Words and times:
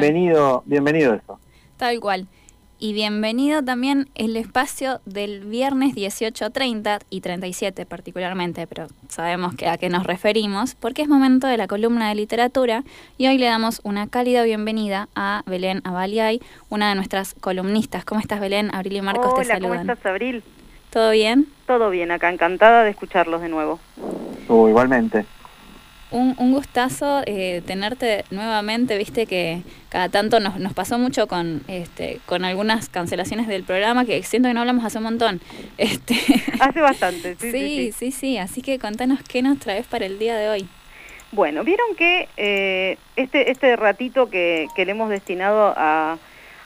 bienvenido, 0.00 0.62
bienvenido 0.66 1.14
eso. 1.14 1.38
Tal 1.76 2.00
cual. 2.00 2.26
Y 2.80 2.92
bienvenido 2.92 3.60
también 3.60 4.08
el 4.14 4.36
espacio 4.36 5.00
del 5.04 5.40
viernes 5.40 5.96
18.30 5.96 7.00
y 7.10 7.20
37 7.20 7.86
particularmente, 7.86 8.68
pero 8.68 8.86
sabemos 9.08 9.56
que 9.56 9.66
a 9.66 9.78
qué 9.78 9.88
nos 9.88 10.04
referimos, 10.04 10.76
porque 10.76 11.02
es 11.02 11.08
momento 11.08 11.48
de 11.48 11.56
la 11.56 11.66
columna 11.66 12.08
de 12.08 12.14
literatura 12.14 12.84
y 13.16 13.26
hoy 13.26 13.36
le 13.36 13.46
damos 13.46 13.80
una 13.82 14.06
cálida 14.06 14.44
bienvenida 14.44 15.08
a 15.16 15.42
Belén 15.46 15.80
Avaliay, 15.82 16.40
una 16.68 16.88
de 16.90 16.94
nuestras 16.94 17.34
columnistas. 17.34 18.04
¿Cómo 18.04 18.20
estás 18.20 18.38
Belén? 18.38 18.72
Abril 18.72 18.98
y 18.98 19.02
Marcos 19.02 19.34
te 19.34 19.44
saludan. 19.44 19.78
¿cómo 19.80 19.92
estás 19.92 20.06
Abril? 20.06 20.44
¿Todo 20.90 21.10
bien? 21.10 21.48
Todo 21.66 21.90
bien, 21.90 22.12
acá 22.12 22.32
encantada 22.32 22.84
de 22.84 22.90
escucharlos 22.90 23.40
de 23.40 23.48
nuevo. 23.48 23.80
Uh, 24.46 24.68
igualmente. 24.68 25.26
Un, 26.10 26.34
un 26.38 26.52
gustazo 26.52 27.22
eh, 27.26 27.62
tenerte 27.66 28.24
nuevamente, 28.30 28.96
viste 28.96 29.26
que 29.26 29.62
cada 29.90 30.08
tanto 30.08 30.40
nos, 30.40 30.58
nos 30.58 30.72
pasó 30.72 30.98
mucho 30.98 31.26
con 31.26 31.62
este 31.68 32.20
con 32.24 32.46
algunas 32.46 32.88
cancelaciones 32.88 33.46
del 33.46 33.62
programa 33.64 34.06
que 34.06 34.22
siento 34.22 34.48
que 34.48 34.54
no 34.54 34.60
hablamos 34.60 34.84
hace 34.84 34.98
un 34.98 35.04
montón. 35.04 35.40
Este, 35.78 36.16
hace 36.60 36.80
bastante, 36.80 37.36
sí 37.36 37.50
sí, 37.50 37.92
sí 37.92 38.12
sí, 38.12 38.38
así 38.38 38.62
que 38.62 38.78
contanos 38.78 39.20
qué 39.22 39.42
nos 39.42 39.58
traes 39.58 39.86
para 39.86 40.06
el 40.06 40.18
día 40.18 40.36
de 40.36 40.48
hoy. 40.48 40.68
Bueno, 41.30 41.62
vieron 41.62 41.94
que 41.94 42.28
eh, 42.38 42.96
este, 43.16 43.50
este 43.50 43.76
ratito 43.76 44.30
que, 44.30 44.66
que 44.74 44.86
le 44.86 44.92
hemos 44.92 45.10
destinado 45.10 45.74
a, 45.76 46.16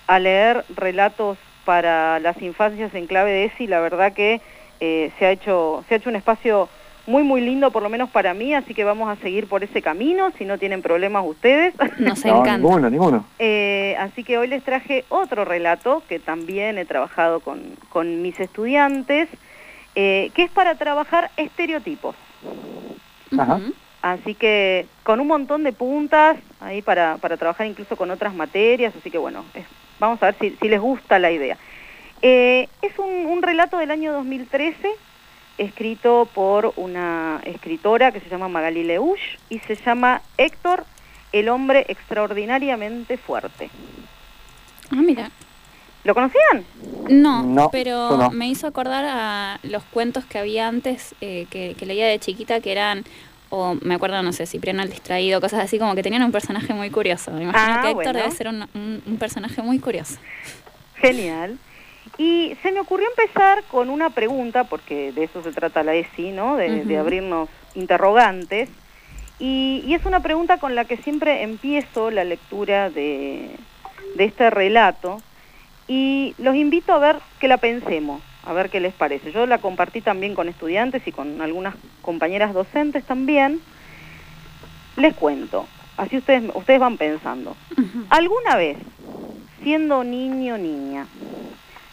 a 0.06 0.19
leer 0.20 0.65
relatos 0.77 1.37
para 1.65 2.20
las 2.20 2.41
infancias 2.43 2.95
en 2.95 3.06
clave 3.06 3.33
de 3.33 3.45
ESI, 3.47 3.67
la 3.67 3.81
verdad 3.81 4.12
que 4.12 4.41
eh, 4.81 5.11
se, 5.19 5.27
ha 5.27 5.31
hecho, 5.31 5.84
se 5.89 5.95
ha 5.95 5.97
hecho 5.98 6.11
un 6.11 6.17
espacio 6.17 6.69
muy, 7.06 7.23
muy 7.23 7.41
lindo, 7.41 7.70
por 7.70 7.83
lo 7.83 7.88
menos 7.88 8.11
para 8.11 8.34
mí, 8.34 8.55
así 8.55 8.74
que 8.74 8.84
vamos 8.84 9.09
a 9.09 9.20
seguir 9.20 9.48
por 9.48 9.65
ese 9.65 9.83
camino, 9.83 10.30
si 10.38 10.45
no 10.45 10.59
tienen 10.59 10.83
problemas 10.83 11.25
ustedes. 11.27 11.75
Nos 11.98 12.25
encanta. 12.25 12.59
ninguno, 12.59 12.91
ninguno. 12.91 13.25
Eh, 13.38 13.97
así 13.98 14.25
que 14.25 14.38
hoy 14.38 14.48
les 14.48 14.62
traje 14.62 15.05
otro 15.09 15.45
relato 15.45 16.02
que 16.09 16.19
también 16.19 16.78
he 16.78 16.84
trabajado 16.84 17.41
con, 17.41 17.61
con 17.89 18.22
mis 18.22 18.39
estudiantes, 18.39 19.28
eh, 19.94 20.31
que 20.34 20.44
es 20.44 20.50
para 20.50 20.77
trabajar 20.77 21.31
estereotipos. 21.36 22.14
Ajá. 23.37 23.61
Así 24.03 24.34
que 24.34 24.87
con 25.05 25.20
un 25.20 25.28
montón 25.28 25.62
de 25.62 25.72
puntas 25.72 26.37
ahí 26.61 26.83
para, 26.83 27.19
para 27.19 27.37
trabajar 27.37 27.66
incluso 27.69 27.97
con 27.97 28.11
otras 28.11 28.34
materias, 28.34 28.92
así 28.98 29.11
que 29.11 29.19
bueno, 29.19 29.44
es, 29.55 29.64
vamos 30.00 30.20
a 30.22 30.27
ver 30.27 30.34
si, 30.41 30.50
si 30.61 30.69
les 30.69 30.81
gusta 30.81 31.20
la 31.20 31.31
idea. 31.31 31.56
Eh, 32.20 32.69
es 32.83 32.98
un, 32.98 33.27
un 33.27 33.42
relato 33.42 33.78
del 33.78 33.91
año 33.91 34.12
2013 34.12 34.89
escrito 35.58 36.28
por 36.34 36.72
una 36.77 37.41
escritora 37.45 38.12
que 38.12 38.20
se 38.20 38.28
llama 38.28 38.48
Magali 38.48 38.84
Leuch 38.84 39.20
y 39.50 39.59
se 39.61 39.77
llama 39.77 40.22
Héctor, 40.39 40.84
el 41.33 41.48
hombre 41.48 41.84
extraordinariamente 41.89 43.17
fuerte. 43.19 43.70
Ah, 44.91 44.97
mira. 44.97 45.31
¿Lo 46.05 46.14
conocían? 46.14 46.64
No, 47.09 47.42
No, 47.44 47.70
pero 47.70 48.17
no. 48.17 48.31
me 48.31 48.48
hizo 48.48 48.67
acordar 48.67 49.05
a 49.06 49.61
los 49.62 49.84
cuentos 49.84 50.25
que 50.25 50.39
había 50.39 50.67
antes 50.67 51.14
eh, 51.20 51.47
que, 51.48 51.77
que 51.78 51.87
leía 51.87 52.06
de 52.09 52.19
chiquita 52.19 52.61
que 52.61 52.72
eran, 52.72 53.05
o 53.50 53.77
me 53.83 53.94
acuerdo, 53.94 54.20
no 54.22 54.33
sé, 54.33 54.47
Cipriano 54.47 54.83
el 54.83 54.91
distraído, 54.91 55.41
cosas 55.41 55.61
así, 55.61 55.78
como 55.78 55.94
que 55.94 56.03
tenían 56.03 56.25
un 56.25 56.33
personaje 56.33 56.75
muy 56.75 56.91
curioso. 56.91 57.31
Me 57.31 57.44
imagino 57.44 57.72
Ah, 57.75 57.83
que 57.83 57.89
Héctor 57.91 57.94
bueno. 58.05 58.19
debe 58.19 58.31
ser 58.33 58.48
un, 58.48 58.62
un- 58.75 59.03
un 59.06 59.16
personaje 59.19 59.62
muy 59.62 59.78
curioso. 59.78 60.16
Genial. 60.97 61.56
Y 62.19 62.57
se 62.63 62.73
me 62.73 62.81
ocurrió 62.81 63.09
empezar 63.09 63.65
con 63.65 63.91
una 63.91 64.11
pregunta, 64.11 64.65
porque 64.65 65.13
de 65.13 65.25
eso 65.25 65.43
se 65.43 65.53
trata 65.53 65.83
la 65.83 65.95
ESI, 65.95 66.33
¿no? 66.33 66.57
De, 66.57 66.99
abrirnos 66.99 67.49
interrogantes. 67.75 68.69
Y, 69.39 69.83
y 69.87 69.95
es 69.95 70.05
una 70.05 70.21
pregunta 70.21 70.59
con 70.59 70.75
la 70.75 70.85
que 70.85 70.99
siempre 70.99 71.43
empiezo 71.43 72.11
la 72.11 72.25
lectura 72.25 72.91
de, 72.91 73.57
de 74.15 74.25
este 74.25 74.51
relato. 74.51 75.21
Y 75.89 76.35
los 76.39 76.55
invito 76.55 76.93
a 76.93 76.99
ver 76.99 77.17
que 77.41 77.49
la 77.49 77.57
pensemos, 77.57 78.23
a 78.45 78.53
ver 78.53 78.71
qué 78.71 78.81
les 78.81 78.95
parece. 78.95 79.33
Yo 79.33 79.47
la 79.47 79.59
compartí 79.59 80.01
también 80.01 80.35
con 80.35 80.49
estudiantes 80.49 81.07
y 81.07 81.13
con 81.13 81.41
algunas 81.41 81.75
compañeras 82.03 82.55
docentes 82.55 83.05
también. 83.05 83.61
Les 84.97 85.15
cuento, 85.15 85.67
así 85.97 86.19
ustedes, 86.19 86.45
ustedes 86.55 86.81
van 86.81 86.99
pensando. 86.99 87.56
¿Alguna 88.11 88.56
vez, 88.56 88.77
siendo 89.62 90.05
niño 90.05 90.55
o 90.55 90.59
niña, 90.59 91.06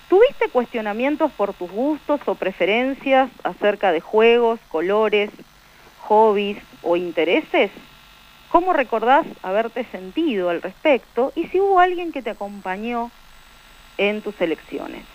tuviste 0.10 0.50
cuestionamientos 0.50 1.32
por 1.32 1.54
tus 1.54 1.72
gustos 1.72 2.20
o 2.26 2.36
preferencias 2.36 3.30
acerca 3.44 3.92
de 3.92 4.02
juegos, 4.02 4.60
colores, 4.70 5.30
hobbies 6.02 6.58
o 6.82 6.98
intereses? 6.98 7.72
¿Cómo 8.50 8.74
recordás 8.74 9.26
haberte 9.44 9.86
sentido 9.86 10.50
al 10.50 10.62
respecto 10.62 11.32
y 11.36 11.46
si 11.48 11.60
hubo 11.60 11.80
alguien 11.80 12.12
que 12.12 12.24
te 12.24 12.32
acompañó 12.32 13.12
en 13.98 14.22
tus 14.22 14.40
elecciones? 14.42 15.06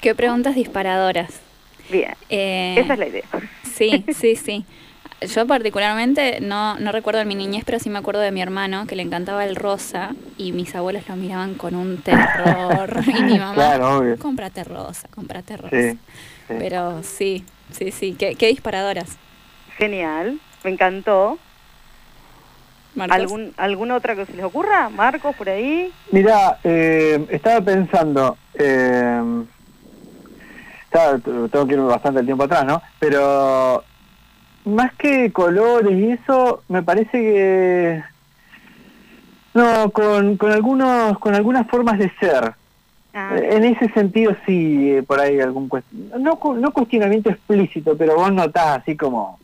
Qué 0.00 0.14
preguntas 0.14 0.54
disparadoras. 0.56 1.40
Bien, 1.88 2.14
Eh, 2.28 2.74
esa 2.76 2.94
es 2.94 2.98
la 2.98 3.06
idea. 3.06 3.24
Sí, 3.62 4.04
sí, 4.12 4.36
sí. 4.36 4.64
Yo 5.22 5.46
particularmente 5.46 6.40
no, 6.40 6.78
no 6.78 6.92
recuerdo 6.92 7.20
en 7.20 7.28
mi 7.28 7.34
niñez, 7.34 7.64
pero 7.66 7.78
sí 7.78 7.90
me 7.90 7.98
acuerdo 7.98 8.20
de 8.22 8.32
mi 8.32 8.40
hermano 8.40 8.86
que 8.86 8.96
le 8.96 9.02
encantaba 9.02 9.44
el 9.44 9.54
rosa 9.54 10.14
y 10.38 10.52
mis 10.52 10.74
abuelos 10.74 11.06
lo 11.08 11.16
miraban 11.16 11.54
con 11.54 11.74
un 11.74 11.98
terror. 12.00 12.90
y 13.14 13.22
mi 13.22 13.38
mamá, 13.38 13.54
Claro, 13.54 14.16
cómprate 14.18 14.64
rosa, 14.64 15.08
cómprate 15.14 15.58
rosa. 15.58 15.76
Sí, 15.76 15.90
sí. 16.48 16.54
Pero 16.58 17.02
sí, 17.02 17.44
sí, 17.70 17.90
sí, 17.90 18.14
qué, 18.18 18.34
qué 18.34 18.46
disparadoras. 18.46 19.18
Genial, 19.76 20.40
me 20.64 20.70
encantó. 20.70 21.38
Marcos. 22.94 23.14
¿Algún, 23.16 23.52
¿Alguna 23.58 23.96
otra 23.96 24.16
que 24.16 24.24
se 24.24 24.32
les 24.32 24.44
ocurra? 24.44 24.88
Marcos, 24.88 25.36
por 25.36 25.50
ahí. 25.50 25.92
Mira, 26.12 26.58
eh, 26.64 27.26
estaba 27.28 27.60
pensando, 27.60 28.38
eh, 28.54 29.22
estaba- 30.84 31.18
tengo 31.18 31.66
que 31.66 31.74
irme 31.74 31.86
bastante 31.86 32.20
el 32.20 32.26
tiempo 32.26 32.44
atrás, 32.44 32.64
¿no? 32.64 32.82
Pero 32.98 33.84
más 34.64 34.92
que 34.94 35.32
colores 35.32 35.92
y 35.98 36.12
eso, 36.12 36.62
me 36.68 36.82
parece 36.82 37.10
que 37.12 38.02
no, 39.54 39.90
con, 39.90 40.36
con 40.36 40.52
algunos, 40.52 41.18
con 41.18 41.34
algunas 41.34 41.66
formas 41.68 41.98
de 41.98 42.10
ser. 42.20 42.52
Ah, 43.12 43.36
Eh, 43.36 43.56
En 43.56 43.64
ese 43.64 43.88
sentido 43.92 44.36
sí, 44.46 44.98
por 45.06 45.20
ahí 45.20 45.40
algún 45.40 45.68
no, 46.18 46.38
no 46.56 46.72
cuestionamiento 46.72 47.30
explícito, 47.30 47.96
pero 47.96 48.14
vos 48.16 48.32
notás 48.32 48.80
así 48.80 48.96
como 48.96 49.38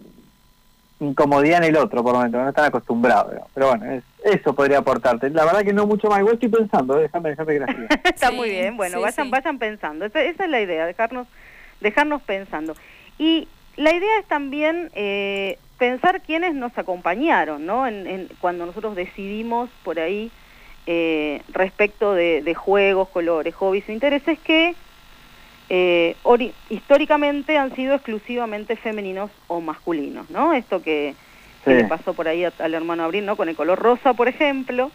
incomodidad 1.01 1.59
en 1.59 1.71
el 1.75 1.77
otro, 1.77 2.03
por 2.03 2.15
lo 2.15 2.21
menos, 2.21 2.43
no 2.43 2.49
están 2.49 2.67
acostumbrados. 2.67 3.35
Pero 3.53 3.69
bueno, 3.69 3.85
es- 3.93 4.05
eso 4.25 4.55
podría 4.55 4.79
aportarte. 4.79 5.29
La 5.31 5.45
verdad 5.45 5.61
que 5.63 5.73
no 5.75 5.87
mucho 5.87 6.09
más, 6.09 6.21
igual 6.21 6.35
estoy 6.35 6.49
pensando, 6.49 6.99
eh, 6.99 7.03
déjame, 7.03 7.31
déjame 7.31 7.53
siga. 7.55 7.67
Está 8.05 8.31
Sí, 8.31 8.37
muy 8.37 8.49
bien, 8.49 8.77
bueno, 8.77 8.97
sí, 8.99 9.03
vayan, 9.03 9.27
sí. 9.27 9.31
vayan 9.31 9.59
pensando. 9.59 10.05
Esa, 10.07 10.23
esa 10.23 10.45
es 10.45 10.51
la 10.51 10.61
idea, 10.61 10.87
dejarnos, 10.87 11.27
dejarnos 11.81 12.23
pensando. 12.23 12.75
Y 13.19 13.47
la 13.77 13.95
idea 13.95 14.19
es 14.21 14.27
también 14.29 14.91
eh, 14.95 15.59
pensar 15.79 16.23
quiénes 16.23 16.55
nos 16.55 16.77
acompañaron, 16.79 17.67
¿no? 17.67 17.87
En, 17.87 18.07
en- 18.07 18.29
cuando 18.41 18.65
nosotros 18.67 18.97
decidimos 18.97 19.69
por 19.83 19.99
ahí 20.01 20.31
eh, 20.87 21.43
respecto 21.49 22.15
de, 22.15 22.43
de 22.43 22.55
juegos, 22.55 23.09
colores, 23.11 23.55
hobbies 23.55 23.89
o 23.89 23.93
intereses 23.93 24.39
que 24.41 24.75
eh, 25.69 26.17
históricamente 26.71 27.59
han 27.59 27.75
sido 27.75 27.95
exclusivamente 27.95 28.77
femeninos 28.77 29.31
o 29.49 29.61
masculinos, 29.61 30.31
¿no? 30.31 30.53
Esto 30.55 30.81
que, 30.81 31.15
que 31.65 31.71
Sí. 31.73 31.77
le 31.77 31.85
pasó 31.87 32.15
por 32.15 32.29
ahí 32.29 32.45
a- 32.45 32.53
al 32.61 32.75
hermano 32.75 33.03
Abril, 33.05 33.27
¿no? 33.27 33.37
Con 33.37 33.49
el 33.49 33.57
color 33.57 33.79
rosa, 33.79 34.15
por 34.15 34.29
ejemplo. 34.29 34.91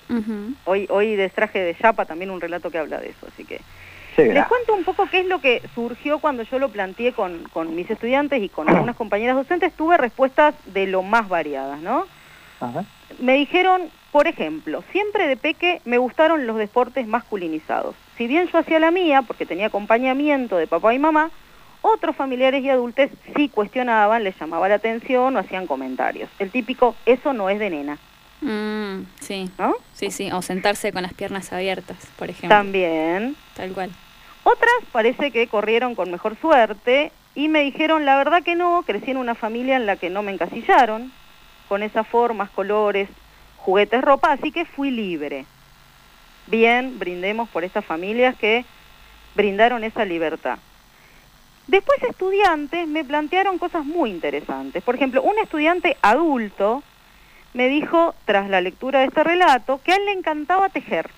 Hoy, 0.65 0.87
hoy 0.91 1.15
de 1.15 1.27
traje 1.29 1.59
de 1.59 1.75
chapa 1.75 2.05
también 2.05 2.29
un 2.31 2.39
relato 2.39 2.69
que 2.71 2.77
habla 2.77 2.99
de 2.99 3.09
eso, 3.09 3.27
así 3.27 3.43
que 3.45 3.59
les 4.17 4.45
cuento 4.47 4.73
un 4.73 4.83
poco 4.83 5.07
qué 5.09 5.21
es 5.21 5.25
lo 5.27 5.39
que 5.39 5.61
surgió 5.75 6.19
cuando 6.19 6.43
yo 6.43 6.59
lo 6.59 6.69
planteé 6.69 7.13
con, 7.13 7.43
con 7.53 7.75
mis 7.75 7.89
estudiantes 7.89 8.41
y 8.43 8.49
con 8.49 8.69
algunas 8.69 8.95
compañeras 8.95 9.35
docentes, 9.35 9.73
tuve 9.73 9.97
respuestas 9.97 10.53
de 10.65 10.87
lo 10.87 11.01
más 11.03 11.27
variadas, 11.29 11.79
¿no? 11.81 12.05
Ajá. 12.59 12.83
Me 13.19 13.33
dijeron, 13.33 13.89
por 14.11 14.27
ejemplo, 14.27 14.83
siempre 14.91 15.27
de 15.27 15.37
peque 15.37 15.81
me 15.85 15.97
gustaron 15.97 16.45
los 16.47 16.57
deportes 16.57 17.07
masculinizados. 17.07 17.95
Si 18.17 18.27
bien 18.27 18.47
yo 18.51 18.59
hacía 18.59 18.79
la 18.79 18.91
mía, 18.91 19.21
porque 19.23 19.45
tenía 19.45 19.67
acompañamiento 19.67 20.57
de 20.57 20.67
papá 20.67 20.93
y 20.93 20.99
mamá, 20.99 21.31
otros 21.81 22.15
familiares 22.15 22.63
y 22.63 22.69
adultos 22.69 23.09
sí 23.35 23.49
cuestionaban, 23.49 24.23
les 24.23 24.39
llamaba 24.39 24.69
la 24.69 24.75
atención 24.75 25.35
o 25.35 25.39
hacían 25.39 25.65
comentarios. 25.65 26.29
El 26.37 26.51
típico, 26.51 26.95
eso 27.05 27.33
no 27.33 27.49
es 27.49 27.57
de 27.59 27.69
nena, 27.69 27.97
Mm, 28.43 29.05
sí, 29.19 29.51
¿no? 29.59 29.75
sí, 29.93 30.09
sí. 30.09 30.31
O 30.31 30.41
sentarse 30.41 30.91
con 30.91 31.03
las 31.03 31.13
piernas 31.13 31.53
abiertas, 31.53 31.97
por 32.17 32.27
ejemplo. 32.29 32.49
También, 32.49 33.35
Tal 33.55 33.71
cual. 33.71 33.91
Otras 34.43 34.73
parece 34.91 35.31
que 35.31 35.47
corrieron 35.47 35.95
con 35.95 36.11
mejor 36.11 36.35
suerte 36.39 37.11
y 37.35 37.47
me 37.47 37.61
dijeron 37.61 38.05
la 38.05 38.17
verdad 38.17 38.43
que 38.43 38.55
no, 38.55 38.83
crecí 38.83 39.11
en 39.11 39.17
una 39.17 39.35
familia 39.35 39.75
en 39.75 39.85
la 39.85 39.95
que 39.95 40.09
no 40.09 40.23
me 40.23 40.31
encasillaron, 40.31 41.11
con 41.67 41.83
esas 41.83 42.07
formas, 42.07 42.49
colores, 42.49 43.07
juguetes, 43.57 44.01
ropa, 44.01 44.31
así 44.31 44.51
que 44.51 44.65
fui 44.65 44.91
libre. 44.91 45.45
Bien, 46.47 46.99
brindemos 46.99 47.47
por 47.49 47.63
estas 47.63 47.85
familias 47.85 48.35
que 48.35 48.65
brindaron 49.35 49.83
esa 49.83 50.03
libertad. 50.03 50.57
Después 51.67 52.03
estudiantes 52.03 52.87
me 52.87 53.05
plantearon 53.05 53.57
cosas 53.57 53.85
muy 53.85 54.09
interesantes. 54.09 54.83
Por 54.83 54.95
ejemplo, 54.95 55.21
un 55.21 55.37
estudiante 55.37 55.95
adulto 56.01 56.83
me 57.53 57.69
dijo, 57.69 58.15
tras 58.25 58.49
la 58.49 58.59
lectura 58.59 58.99
de 58.99 59.05
este 59.05 59.23
relato, 59.23 59.79
que 59.83 59.93
a 59.93 59.95
él 59.95 60.05
le 60.05 60.11
encantaba 60.11 60.69
tejer, 60.69 61.09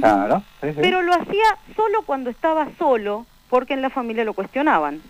Claro, 0.00 0.42
sí, 0.60 0.68
sí. 0.70 0.78
pero 0.80 1.02
lo 1.02 1.12
hacía 1.14 1.56
solo 1.74 2.02
cuando 2.04 2.30
estaba 2.30 2.68
solo, 2.78 3.26
porque 3.48 3.74
en 3.74 3.82
la 3.82 3.90
familia 3.90 4.24
lo 4.24 4.34
cuestionaban. 4.34 5.00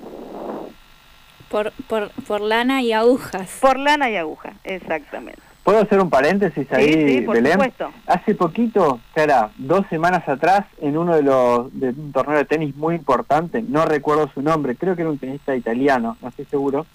Por, 1.50 1.72
por, 1.88 2.10
por 2.26 2.40
lana 2.40 2.82
y 2.82 2.92
agujas. 2.92 3.58
Por 3.60 3.78
lana 3.78 4.10
y 4.10 4.16
aguja, 4.16 4.54
exactamente. 4.64 5.40
¿Puedo 5.62 5.80
hacer 5.80 6.00
un 6.00 6.10
paréntesis 6.10 6.70
ahí, 6.72 6.92
Sí, 6.92 7.08
sí, 7.08 7.20
por 7.22 7.36
Belén? 7.36 7.52
supuesto. 7.54 7.90
Hace 8.06 8.34
poquito, 8.34 9.00
cara, 9.14 9.50
dos 9.56 9.84
semanas 9.90 10.28
atrás, 10.28 10.64
en 10.80 10.96
uno 10.96 11.14
de 11.16 11.22
los 11.22 11.72
de 11.78 11.88
un 11.90 12.12
torneo 12.12 12.36
de 12.38 12.44
tenis 12.44 12.74
muy 12.76 12.94
importante, 12.94 13.62
no 13.62 13.84
recuerdo 13.84 14.28
su 14.32 14.42
nombre, 14.42 14.76
creo 14.76 14.94
que 14.94 15.02
era 15.02 15.10
un 15.10 15.18
tenista 15.18 15.56
italiano, 15.56 16.16
no 16.20 16.28
estoy 16.28 16.44
seguro, 16.46 16.86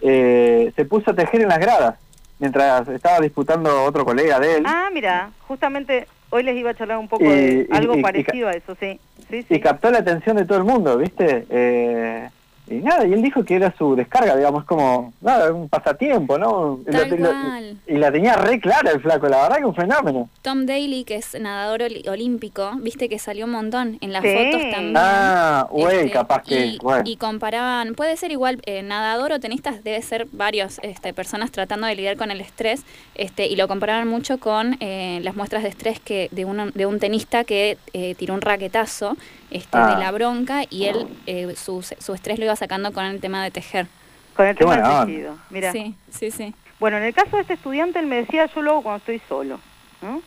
eh, 0.00 0.72
se 0.76 0.84
puso 0.84 1.10
a 1.10 1.14
tejer 1.14 1.42
en 1.42 1.48
las 1.48 1.58
gradas 1.58 1.94
mientras 2.42 2.88
estaba 2.88 3.20
disputando 3.20 3.84
otro 3.84 4.04
colega 4.04 4.40
de 4.40 4.56
él 4.56 4.64
Ah, 4.66 4.88
mira, 4.92 5.30
justamente 5.46 6.08
hoy 6.30 6.42
les 6.42 6.56
iba 6.56 6.70
a 6.70 6.74
charlar 6.74 6.98
un 6.98 7.06
poco 7.08 7.24
Y- 7.24 7.28
de 7.28 7.68
algo 7.70 7.94
y- 7.94 8.00
y 8.00 8.02
parecido 8.02 8.48
a 8.48 8.52
eso, 8.52 8.76
sí. 8.80 8.98
Sí, 9.30 9.42
sí. 9.44 9.54
y 9.54 9.60
captó 9.60 9.90
la 9.92 9.98
atención 9.98 10.36
de 10.36 10.44
todo 10.44 10.58
el 10.58 10.64
mundo, 10.64 10.98
¿viste? 10.98 11.46
Eh, 11.48 12.28
y 12.72 12.80
nada, 12.80 13.06
y 13.06 13.12
él 13.12 13.22
dijo 13.22 13.44
que 13.44 13.54
era 13.56 13.74
su 13.76 13.94
descarga, 13.96 14.36
digamos, 14.36 14.64
como, 14.64 15.12
nada, 15.20 15.52
un 15.52 15.68
pasatiempo, 15.68 16.38
¿no? 16.38 16.80
Y 16.86 16.90
Tal 16.90 17.78
la 17.86 18.10
tenía 18.12 18.34
re 18.36 18.58
clara 18.60 18.90
el 18.90 19.00
flaco, 19.00 19.28
la 19.28 19.42
verdad 19.42 19.56
que 19.58 19.64
un 19.64 19.74
fenómeno. 19.74 20.28
Tom 20.42 20.66
Daly, 20.66 21.04
que 21.04 21.16
es 21.16 21.38
nadador 21.40 21.82
olímpico, 22.08 22.72
viste 22.80 23.08
que 23.08 23.18
salió 23.18 23.44
un 23.46 23.52
montón 23.52 23.98
en 24.00 24.12
las 24.12 24.22
Sí. 24.22 24.28
fotos 24.34 24.62
también. 24.70 24.94
Ah, 24.96 25.66
güey, 25.70 25.96
Este, 25.98 26.10
capaz 26.10 26.42
que, 26.42 26.66
y, 26.66 26.78
bueno. 26.78 27.02
y 27.06 27.16
comparaban, 27.16 27.94
puede 27.94 28.16
ser 28.16 28.30
igual 28.32 28.60
eh, 28.66 28.82
nadador 28.82 29.32
o 29.32 29.40
tenistas, 29.40 29.82
debe 29.84 30.00
ser 30.02 30.26
varios 30.32 30.78
este, 30.82 31.12
personas 31.12 31.50
tratando 31.50 31.86
de 31.86 31.94
lidiar 31.94 32.16
con 32.16 32.30
el 32.30 32.40
estrés, 32.40 32.84
este, 33.14 33.46
y 33.46 33.56
lo 33.56 33.68
comparaban 33.68 34.08
mucho 34.08 34.38
con 34.38 34.76
eh, 34.80 35.20
las 35.22 35.34
muestras 35.36 35.62
de 35.62 35.68
estrés 35.68 36.00
que 36.00 36.28
de, 36.32 36.44
uno, 36.44 36.70
de 36.72 36.86
un 36.86 36.98
tenista 36.98 37.44
que 37.44 37.78
eh, 37.92 38.14
tiró 38.16 38.34
un 38.34 38.40
raquetazo 38.40 39.16
este, 39.50 39.76
Ah. 39.76 39.94
de 39.94 40.00
la 40.02 40.10
bronca 40.12 40.62
y 40.70 40.84
él 40.84 41.06
eh, 41.26 41.54
su, 41.56 41.82
su 41.82 42.14
estrés 42.14 42.38
lo 42.38 42.44
iba 42.46 42.52
sacando 42.62 42.92
con 42.92 43.04
el 43.04 43.20
tema 43.20 43.42
de 43.42 43.50
tejer. 43.50 43.88
Con 44.36 44.46
el 44.46 44.54
Qué 44.56 44.64
tema 44.64 44.76
del 44.76 45.06
tejido. 45.06 45.36
Mira. 45.50 45.72
Sí, 45.72 45.96
sí, 46.10 46.30
sí. 46.30 46.54
Bueno, 46.78 46.96
en 46.98 47.02
el 47.02 47.12
caso 47.12 47.34
de 47.34 47.42
este 47.42 47.54
estudiante, 47.54 47.98
él 47.98 48.06
me 48.06 48.16
decía, 48.16 48.46
yo 48.54 48.62
lo 48.62 48.70
hago 48.70 48.82
cuando 48.82 48.98
estoy 48.98 49.20
solo. 49.28 49.58
¿no? 50.00 50.16
Ujú. 50.18 50.22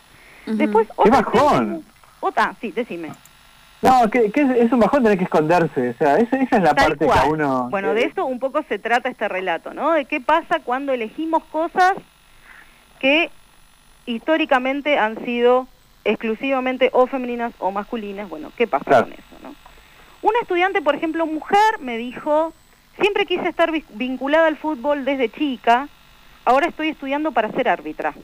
Después, 0.57 0.87
¡Qué 1.01 1.09
bajón! 1.09 1.85
Otra, 2.19 2.53
sí, 2.59 2.71
decime. 2.71 3.11
No, 3.81 4.09
que, 4.09 4.31
que 4.31 4.41
es, 4.41 4.49
es 4.49 4.71
un 4.73 4.79
bajón 4.81 5.03
tener 5.03 5.17
que 5.17 5.23
esconderse, 5.25 5.89
o 5.91 5.93
sea, 5.97 6.17
esa, 6.17 6.37
esa 6.37 6.55
es 6.57 6.63
la 6.63 6.73
Tal 6.73 6.87
parte 6.89 7.05
cual. 7.05 7.19
que 7.19 7.25
a 7.25 7.29
uno... 7.29 7.67
Bueno, 7.69 7.93
de 7.93 8.03
esto 8.03 8.25
un 8.25 8.39
poco 8.39 8.63
se 8.67 8.79
trata 8.79 9.07
este 9.09 9.27
relato, 9.29 9.73
¿no? 9.73 9.91
De 9.91 10.03
qué 10.05 10.19
pasa 10.19 10.59
cuando 10.59 10.91
elegimos 10.91 11.43
cosas 11.45 11.93
que 12.99 13.29
históricamente 14.05 14.97
han 14.97 15.23
sido 15.23 15.67
exclusivamente 16.03 16.89
o 16.93 17.07
femeninas 17.07 17.53
o 17.59 17.71
masculinas. 17.71 18.27
Bueno, 18.29 18.51
¿qué 18.57 18.67
pasa 18.67 18.83
Claro. 18.85 19.05
con 19.05 19.13
eso, 19.13 19.23
no? 19.43 19.55
Una 20.25 20.39
estudiante, 20.41 20.81
por 20.81 20.95
ejemplo, 20.95 21.27
mujer, 21.27 21.77
me 21.81 21.97
dijo, 21.99 22.51
siempre 22.99 23.27
quise 23.27 23.47
estar 23.47 23.71
vi- 23.71 23.85
vinculada 23.91 24.47
al 24.47 24.57
fútbol 24.57 25.05
desde 25.05 25.29
chica, 25.29 25.87
ahora 26.45 26.65
estoy 26.65 26.89
estudiando 26.89 27.31
para 27.31 27.51
ser 27.51 27.69
árbitra. 27.69 28.15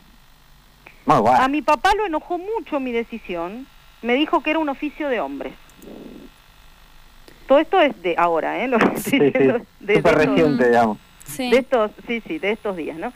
Muy 1.06 1.18
guay. 1.20 1.38
A 1.40 1.48
mi 1.48 1.62
papá 1.62 1.92
lo 1.96 2.08
enojó 2.08 2.40
mucho 2.40 2.80
mi 2.80 2.92
decisión, 2.92 3.68
me 4.02 4.16
dijo 4.16 4.42
que 4.42 4.50
era 4.50 4.58
un 4.58 4.70
oficio 4.70 5.10
de 5.10 5.20
hombres. 5.20 5.54
Todo 7.48 7.60
esto 7.60 7.80
es 7.80 8.02
de 8.02 8.16
ahora, 8.18 8.64
¿eh? 8.64 8.68
Lo 8.68 8.78
estoy 8.78 8.98
Sí, 9.04 9.10
sí, 9.12 9.20
diciendo 9.20 9.54
de- 9.80 9.86
de 9.86 9.96
súper 9.98 10.14
estos- 10.14 10.26
reciente, 10.26 10.68
digamos. 10.70 10.98
Sí. 11.28 11.52
de 11.52 11.58
estos, 11.60 11.92
sí, 12.08 12.24
sí, 12.28 12.40
de 12.40 12.52
estos 12.54 12.76
días, 12.78 12.98
¿no? 12.98 13.14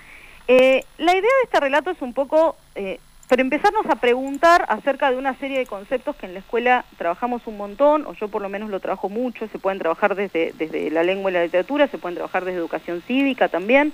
Eh, 0.48 0.86
la 1.00 1.12
idea 1.14 1.22
de 1.22 1.44
este 1.46 1.60
relato 1.60 1.90
es 1.90 2.04
un 2.04 2.14
poco, 2.14 2.56
eh, 2.76 3.00
pero 3.28 3.42
empezarnos 3.42 3.86
a 3.88 3.96
preguntar 3.96 4.66
acerca 4.70 5.10
de 5.10 5.18
una 5.18 5.36
serie 5.36 5.58
de 5.58 5.66
conceptos 5.66 6.16
que 6.16 6.28
en 6.28 6.34
la 6.34 6.40
escuela 6.40 6.86
trabajamos 6.98 7.42
un 7.48 7.58
montón, 7.58 8.06
o 8.06 8.14
yo 8.14 8.28
por 8.28 8.42
lo 8.42 8.50
menos 8.50 8.70
lo 8.70 8.80
trabajo 8.80 9.10
mucho, 9.10 9.48
se 9.48 9.58
pueden 9.58 9.80
trabajar 9.80 10.16
desde, 10.16 10.54
desde 10.54 10.92
la 10.92 11.04
lengua 11.04 11.32
y 11.32 11.34
la 11.34 11.44
literatura, 11.44 11.88
se 11.88 11.98
pueden 11.98 12.16
trabajar 12.16 12.46
desde 12.46 12.60
educación 12.60 13.02
cívica 13.02 13.48
también, 13.50 13.94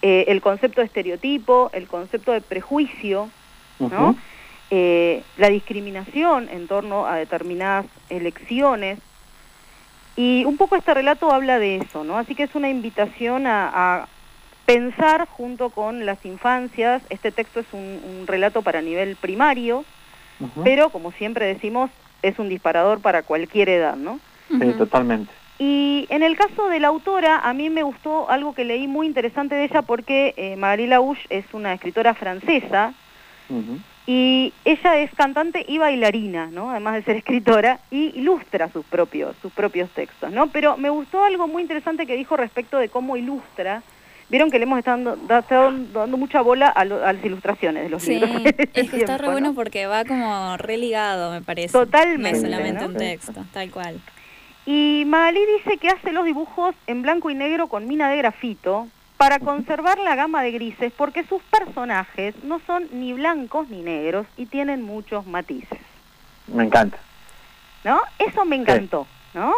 eh, 0.00 0.24
el 0.28 0.40
concepto 0.40 0.80
de 0.80 0.86
estereotipo, 0.86 1.70
el 1.72 1.88
concepto 1.88 2.32
de 2.32 2.40
prejuicio. 2.40 3.30
Eh, 4.74 5.22
la 5.36 5.50
discriminación 5.50 6.48
en 6.48 6.66
torno 6.66 7.06
a 7.06 7.16
determinadas 7.16 7.84
elecciones. 8.08 8.98
Y 10.16 10.46
un 10.46 10.56
poco 10.56 10.76
este 10.76 10.94
relato 10.94 11.30
habla 11.30 11.58
de 11.58 11.76
eso, 11.76 12.04
¿no? 12.04 12.16
Así 12.16 12.34
que 12.34 12.44
es 12.44 12.54
una 12.54 12.70
invitación 12.70 13.46
a, 13.46 13.68
a 13.74 14.08
pensar 14.72 15.28
junto 15.28 15.70
con 15.70 16.06
las 16.06 16.24
infancias. 16.24 17.02
Este 17.10 17.30
texto 17.30 17.60
es 17.60 17.66
un, 17.72 18.00
un 18.04 18.26
relato 18.26 18.62
para 18.62 18.80
nivel 18.80 19.16
primario, 19.16 19.84
pero 20.64 20.90
como 20.90 21.12
siempre 21.12 21.46
decimos, 21.46 21.90
es 22.22 22.38
un 22.38 22.48
disparador 22.48 23.00
para 23.00 23.22
cualquier 23.22 23.68
edad, 23.68 23.96
¿no? 23.96 24.18
Sí, 24.48 24.72
totalmente. 24.78 25.32
Y 25.58 26.06
en 26.10 26.22
el 26.22 26.36
caso 26.36 26.68
de 26.68 26.80
la 26.80 26.88
autora, 26.88 27.38
a 27.38 27.52
mí 27.52 27.70
me 27.70 27.82
gustó 27.82 28.28
algo 28.30 28.54
que 28.54 28.64
leí 28.64 28.88
muy 28.88 29.06
interesante 29.06 29.54
de 29.54 29.64
ella 29.64 29.82
porque 29.82 30.34
eh, 30.36 30.56
Marie 30.56 30.86
Laouche 30.86 31.22
es 31.30 31.44
una 31.52 31.74
escritora 31.74 32.14
francesa 32.14 32.94
y 34.06 34.52
ella 34.64 34.98
es 34.98 35.14
cantante 35.14 35.64
y 35.68 35.78
bailarina, 35.78 36.46
¿no? 36.46 36.70
Además 36.70 36.94
de 36.94 37.02
ser 37.02 37.16
escritora 37.16 37.78
y 37.90 38.18
ilustra 38.18 38.70
sus 38.72 38.84
propios 38.86 39.36
sus 39.42 39.52
propios 39.52 39.90
textos, 39.90 40.32
¿no? 40.32 40.48
Pero 40.48 40.76
me 40.78 40.88
gustó 40.88 41.22
algo 41.22 41.46
muy 41.46 41.62
interesante 41.62 42.06
que 42.06 42.16
dijo 42.16 42.36
respecto 42.36 42.78
de 42.78 42.88
cómo 42.88 43.16
ilustra. 43.16 43.82
Vieron 44.28 44.50
que 44.50 44.58
le 44.58 44.64
hemos 44.64 44.78
estado, 44.78 45.16
da- 45.28 45.40
estado 45.40 45.72
dando 45.92 46.16
mucha 46.16 46.40
bola 46.40 46.68
a, 46.68 46.84
lo- 46.84 47.04
a 47.04 47.12
las 47.12 47.24
ilustraciones 47.24 47.84
de 47.84 47.88
los 47.90 48.02
Sí, 48.02 48.18
libros. 48.18 48.42
es 48.74 48.90
que 48.90 48.96
está 48.98 49.18
re 49.18 49.28
bueno 49.28 49.48
¿no? 49.50 49.54
porque 49.54 49.86
va 49.86 50.04
como 50.04 50.56
religado, 50.56 51.30
me 51.32 51.42
parece. 51.42 51.72
Totalmente, 51.72 52.38
No 52.40 52.44
solamente 52.50 52.80
¿no? 52.82 52.86
un 52.88 52.96
texto, 52.96 53.44
tal 53.52 53.70
cual. 53.70 54.00
Y 54.64 55.04
Magalí 55.06 55.40
dice 55.58 55.76
que 55.78 55.88
hace 55.88 56.12
los 56.12 56.24
dibujos 56.24 56.74
en 56.86 57.02
blanco 57.02 57.30
y 57.30 57.34
negro 57.34 57.66
con 57.66 57.86
mina 57.88 58.08
de 58.08 58.16
grafito 58.16 58.86
para 59.16 59.38
conservar 59.38 59.98
la 59.98 60.14
gama 60.14 60.42
de 60.42 60.52
grises 60.52 60.92
porque 60.96 61.24
sus 61.24 61.42
personajes 61.44 62.34
no 62.44 62.60
son 62.66 62.88
ni 62.92 63.12
blancos 63.12 63.68
ni 63.68 63.82
negros 63.82 64.26
y 64.36 64.46
tienen 64.46 64.82
muchos 64.82 65.26
matices. 65.26 65.78
Me 66.46 66.64
encanta. 66.64 66.96
¿no? 67.84 68.00
Eso 68.18 68.44
me 68.44 68.56
encantó, 68.56 69.06
¿no? 69.34 69.52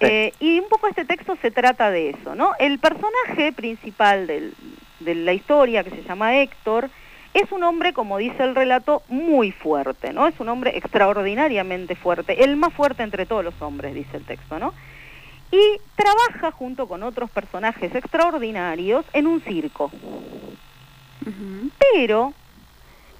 Sí. 0.00 0.06
Eh, 0.06 0.32
y 0.40 0.60
un 0.60 0.68
poco 0.68 0.86
este 0.88 1.04
texto 1.04 1.36
se 1.42 1.50
trata 1.50 1.90
de 1.90 2.10
eso, 2.10 2.34
¿no? 2.34 2.52
El 2.58 2.78
personaje 2.78 3.52
principal 3.52 4.26
del- 4.26 4.54
de 5.00 5.14
la 5.14 5.32
historia, 5.32 5.82
que 5.84 5.90
se 5.90 6.02
llama 6.04 6.36
Héctor, 6.38 6.88
es 7.34 7.50
un 7.52 7.62
hombre, 7.62 7.92
como 7.92 8.16
dice 8.18 8.42
el 8.42 8.54
relato, 8.54 9.02
muy 9.08 9.52
fuerte, 9.52 10.12
¿no? 10.12 10.26
Es 10.26 10.38
un 10.40 10.48
hombre 10.48 10.76
extraordinariamente 10.76 11.94
fuerte, 11.96 12.42
el 12.44 12.56
más 12.56 12.72
fuerte 12.72 13.02
entre 13.02 13.26
todos 13.26 13.44
los 13.44 13.60
hombres, 13.60 13.94
dice 13.94 14.16
el 14.16 14.24
texto, 14.24 14.58
¿no? 14.58 14.72
Y 15.50 15.60
trabaja 15.96 16.50
junto 16.52 16.86
con 16.88 17.02
otros 17.02 17.30
personajes 17.30 17.94
extraordinarios 17.94 19.04
en 19.12 19.26
un 19.26 19.40
circo 19.40 19.90
pero 21.80 22.32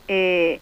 eh, 0.06 0.61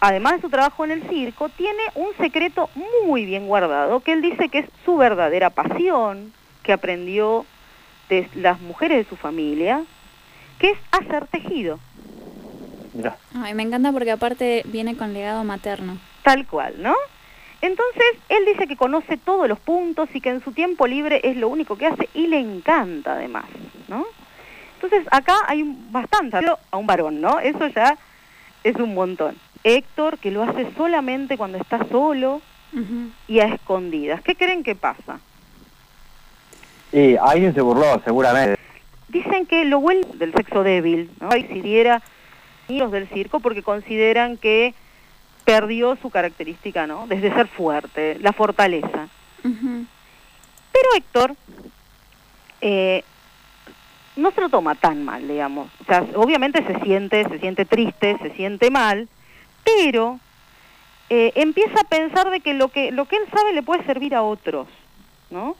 además 0.00 0.34
de 0.34 0.40
su 0.42 0.50
trabajo 0.50 0.84
en 0.84 0.90
el 0.92 1.08
circo, 1.08 1.48
tiene 1.48 1.82
un 1.94 2.14
secreto 2.16 2.70
muy 3.06 3.24
bien 3.24 3.46
guardado, 3.46 4.00
que 4.00 4.12
él 4.12 4.22
dice 4.22 4.48
que 4.48 4.60
es 4.60 4.66
su 4.84 4.96
verdadera 4.96 5.50
pasión, 5.50 6.32
que 6.62 6.72
aprendió 6.72 7.44
de 8.08 8.28
las 8.34 8.60
mujeres 8.60 8.98
de 8.98 9.08
su 9.08 9.16
familia, 9.16 9.84
que 10.58 10.70
es 10.70 10.78
hacer 10.92 11.26
tejido, 11.26 11.78
Mirá. 12.94 13.16
Ay, 13.34 13.52
me 13.52 13.62
encanta 13.62 13.92
porque 13.92 14.10
aparte 14.10 14.62
viene 14.66 14.96
con 14.96 15.12
legado 15.12 15.44
materno. 15.44 15.98
tal 16.22 16.46
cual, 16.46 16.74
¿no? 16.78 16.94
Entonces, 17.60 18.04
él 18.28 18.44
dice 18.46 18.66
que 18.66 18.76
conoce 18.76 19.16
todos 19.16 19.48
los 19.48 19.58
puntos 19.58 20.08
y 20.14 20.20
que 20.20 20.30
en 20.30 20.42
su 20.42 20.52
tiempo 20.52 20.86
libre 20.86 21.20
es 21.24 21.36
lo 21.36 21.48
único 21.48 21.76
que 21.76 21.86
hace 21.86 22.08
y 22.14 22.26
le 22.26 22.38
encanta 22.38 23.14
además, 23.14 23.46
¿no? 23.88 24.06
Entonces, 24.74 25.06
acá 25.10 25.34
hay 25.46 25.62
bastante 25.90 26.36
pero 26.38 26.58
a 26.70 26.76
un 26.76 26.86
varón, 26.86 27.20
¿no? 27.20 27.38
Eso 27.40 27.66
ya 27.68 27.96
es 28.62 28.76
un 28.76 28.94
montón. 28.94 29.36
Héctor, 29.66 30.18
que 30.18 30.30
lo 30.30 30.44
hace 30.44 30.68
solamente 30.76 31.36
cuando 31.36 31.58
está 31.58 31.84
solo 31.88 32.40
y 33.26 33.40
a 33.40 33.46
escondidas. 33.46 34.22
¿Qué 34.22 34.36
creen 34.36 34.62
que 34.62 34.76
pasa? 34.76 35.18
Y 36.92 37.16
alguien 37.16 37.52
se 37.52 37.60
burló, 37.60 38.00
seguramente. 38.04 38.60
Dicen 39.08 39.44
que 39.46 39.64
lo 39.64 39.80
vuelve 39.80 40.06
del 40.18 40.32
sexo 40.34 40.62
débil, 40.62 41.10
¿no? 41.20 41.36
Y 41.36 41.42
si 41.44 41.60
diera 41.62 42.00
niños 42.68 42.92
del 42.92 43.08
circo 43.08 43.40
porque 43.40 43.64
consideran 43.64 44.36
que 44.36 44.72
perdió 45.44 45.96
su 45.96 46.10
característica, 46.10 46.86
¿no? 46.86 47.08
Desde 47.08 47.34
ser 47.34 47.48
fuerte, 47.48 48.18
la 48.20 48.32
fortaleza. 48.32 49.08
Pero 49.42 50.88
Héctor 50.96 51.34
eh, 52.60 53.02
no 54.14 54.30
se 54.30 54.40
lo 54.40 54.48
toma 54.48 54.76
tan 54.76 55.04
mal, 55.04 55.26
digamos. 55.26 55.70
O 55.80 55.84
sea, 55.84 56.04
obviamente 56.14 56.64
se 56.64 56.78
siente, 56.84 57.28
se 57.28 57.40
siente 57.40 57.64
triste, 57.64 58.16
se 58.22 58.30
siente 58.30 58.70
mal, 58.70 59.08
pero 59.66 60.18
eh, 61.10 61.32
empieza 61.34 61.80
a 61.80 61.88
pensar 61.88 62.30
de 62.30 62.40
que 62.40 62.54
lo 62.54 62.68
que 62.68 62.90
lo 62.92 63.04
que 63.06 63.16
él 63.16 63.24
sabe 63.32 63.52
le 63.52 63.62
puede 63.62 63.84
servir 63.84 64.14
a 64.14 64.22
otros, 64.22 64.66
¿no? 65.30 65.56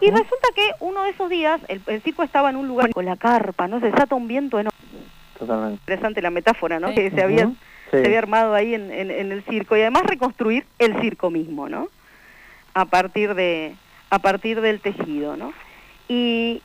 Y 0.00 0.10
resulta 0.10 0.48
que 0.54 0.70
uno 0.80 1.02
de 1.02 1.10
esos 1.10 1.28
días 1.28 1.60
el, 1.68 1.82
el 1.86 2.00
circo 2.02 2.22
estaba 2.22 2.48
en 2.48 2.56
un 2.56 2.66
lugar 2.66 2.90
con 2.90 3.04
la 3.04 3.16
carpa, 3.16 3.68
no 3.68 3.80
se 3.80 3.90
desata 3.90 4.14
un 4.14 4.26
viento 4.28 4.58
enorme. 4.58 4.78
totalmente. 5.38 5.74
Interesante 5.82 6.22
la 6.22 6.30
metáfora, 6.30 6.80
¿no? 6.80 6.88
Sí. 6.88 6.94
Que 6.94 7.10
se 7.10 7.22
había, 7.22 7.50
se 7.90 8.00
sí. 8.00 8.06
había 8.06 8.18
armado 8.18 8.54
ahí 8.54 8.74
en, 8.74 8.90
en- 8.90 9.10
en 9.10 9.30
el 9.30 9.44
circo 9.44 9.76
y 9.76 9.82
además 9.82 10.04
reconstruir 10.06 10.64
el 10.78 10.98
circo 11.02 11.28
mismo, 11.30 11.68
¿no? 11.68 11.88
A 12.72 12.86
partir 12.86 13.34
de 13.34 13.74
a 14.10 14.18
partir 14.20 14.60
del 14.62 14.80
tejido, 14.80 15.36
¿no? 15.36 15.52
Y 16.08 16.62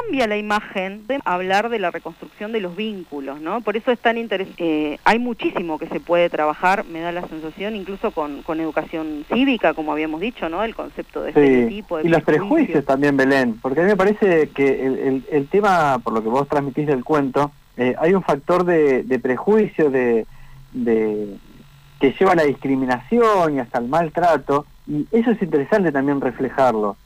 cambia 0.00 0.26
la 0.26 0.36
imagen 0.36 1.06
de 1.06 1.20
hablar 1.24 1.68
de 1.68 1.78
la 1.78 1.90
reconstrucción 1.90 2.52
de 2.52 2.60
los 2.60 2.74
vínculos, 2.76 3.40
¿no? 3.40 3.60
Por 3.60 3.76
eso 3.76 3.90
es 3.90 3.98
tan 3.98 4.16
interesante. 4.16 4.98
hay 5.04 5.18
muchísimo 5.18 5.78
que 5.78 5.86
se 5.88 6.00
puede 6.00 6.30
trabajar, 6.30 6.84
me 6.84 7.00
da 7.00 7.12
la 7.12 7.26
sensación, 7.28 7.76
incluso 7.76 8.10
con, 8.12 8.42
con 8.42 8.60
educación 8.60 9.24
cívica, 9.32 9.74
como 9.74 9.92
habíamos 9.92 10.20
dicho, 10.20 10.48
¿no? 10.48 10.62
El 10.64 10.74
concepto 10.74 11.22
de 11.22 11.32
Sí. 11.32 11.38
estereotipo, 11.40 11.98
de 11.98 12.04
Y 12.06 12.08
los 12.08 12.22
prejuicio. 12.22 12.54
prejuicios 12.56 12.84
también, 12.84 13.16
Belén, 13.16 13.58
porque 13.60 13.80
a 13.80 13.82
mí 13.84 13.90
me 13.90 13.96
parece 13.96 14.48
que 14.50 14.86
el, 14.86 14.98
el- 14.98 15.24
el 15.30 15.48
tema, 15.48 15.98
por 15.98 16.12
lo 16.14 16.22
que 16.22 16.28
vos 16.28 16.48
transmitís 16.48 16.86
del 16.86 17.04
cuento, 17.04 17.52
eh, 17.76 17.94
hay 17.98 18.14
un 18.14 18.22
factor 18.22 18.64
de, 18.64 19.02
de 19.02 19.18
prejuicio, 19.18 19.90
de, 19.90 20.26
de- 20.72 21.36
que 22.00 22.12
lleva 22.18 22.32
a 22.32 22.36
la 22.36 22.44
discriminación 22.44 23.56
y 23.56 23.58
hasta 23.60 23.78
el 23.78 23.88
maltrato, 23.88 24.66
y 24.86 25.06
eso 25.12 25.30
es 25.30 25.40
interesante 25.42 25.92
también 25.92 26.20
reflejarlo. 26.20 26.96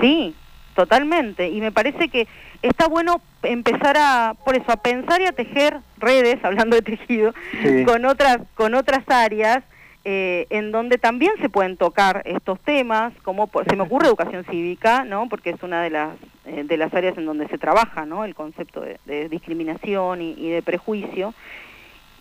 Sí, 0.00 0.34
totalmente. 0.82 1.48
Y 1.48 1.60
me 1.60 1.72
parece 1.72 2.08
que 2.08 2.28
está 2.62 2.86
bueno 2.86 3.20
empezar 3.42 3.96
a, 3.98 4.34
por 4.44 4.54
eso, 4.56 4.70
a 4.70 4.76
pensar 4.76 5.20
y 5.20 5.26
a 5.26 5.32
tejer 5.32 5.78
redes, 5.96 6.38
hablando 6.44 6.76
de 6.76 6.82
tejido, 6.82 7.34
Sí. 7.62 7.84
con 7.84 8.04
otras, 8.04 8.38
con 8.54 8.74
otras 8.74 9.02
áreas 9.08 9.64
eh, 10.04 10.46
en 10.50 10.70
donde 10.70 10.96
también 10.96 11.32
se 11.42 11.48
pueden 11.48 11.76
tocar 11.76 12.22
estos 12.24 12.60
temas, 12.60 13.12
como 13.24 13.48
por- 13.48 13.64
se 13.68 13.74
me 13.74 13.82
ocurre 13.82 14.06
educación 14.12 14.44
cívica, 14.44 15.04
¿no? 15.04 15.28
Porque 15.28 15.50
es 15.50 15.60
una 15.64 15.82
de 15.82 15.90
las 15.90 16.10
eh, 16.46 16.62
de 16.64 16.76
las 16.76 16.94
áreas 16.94 17.18
en 17.18 17.26
donde 17.26 17.48
se 17.48 17.58
trabaja, 17.58 18.06
¿no? 18.06 18.24
El 18.24 18.36
concepto 18.36 18.80
de, 18.80 19.00
de 19.04 19.28
discriminación 19.28 20.22
y, 20.22 20.30
y 20.38 20.48
de 20.50 20.62
prejuicio, 20.62 21.34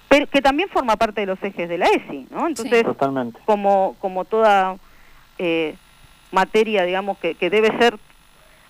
pero 0.10 0.26
que 0.26 0.42
también 0.42 0.68
forma 0.70 0.96
parte 0.98 1.22
de 1.22 1.28
los 1.28 1.42
ejes 1.44 1.70
de 1.70 1.78
la 1.78 1.86
ESI, 1.86 2.26
¿no? 2.32 2.48
Entonces, 2.48 2.84
Totalmente. 2.84 3.40
como, 3.46 3.96
como 4.00 4.26
toda 4.26 4.76
eh, 5.38 5.76
materia, 6.32 6.84
digamos, 6.84 7.18
que, 7.20 7.36
que 7.36 7.50
debe 7.50 7.70
ser 7.78 7.98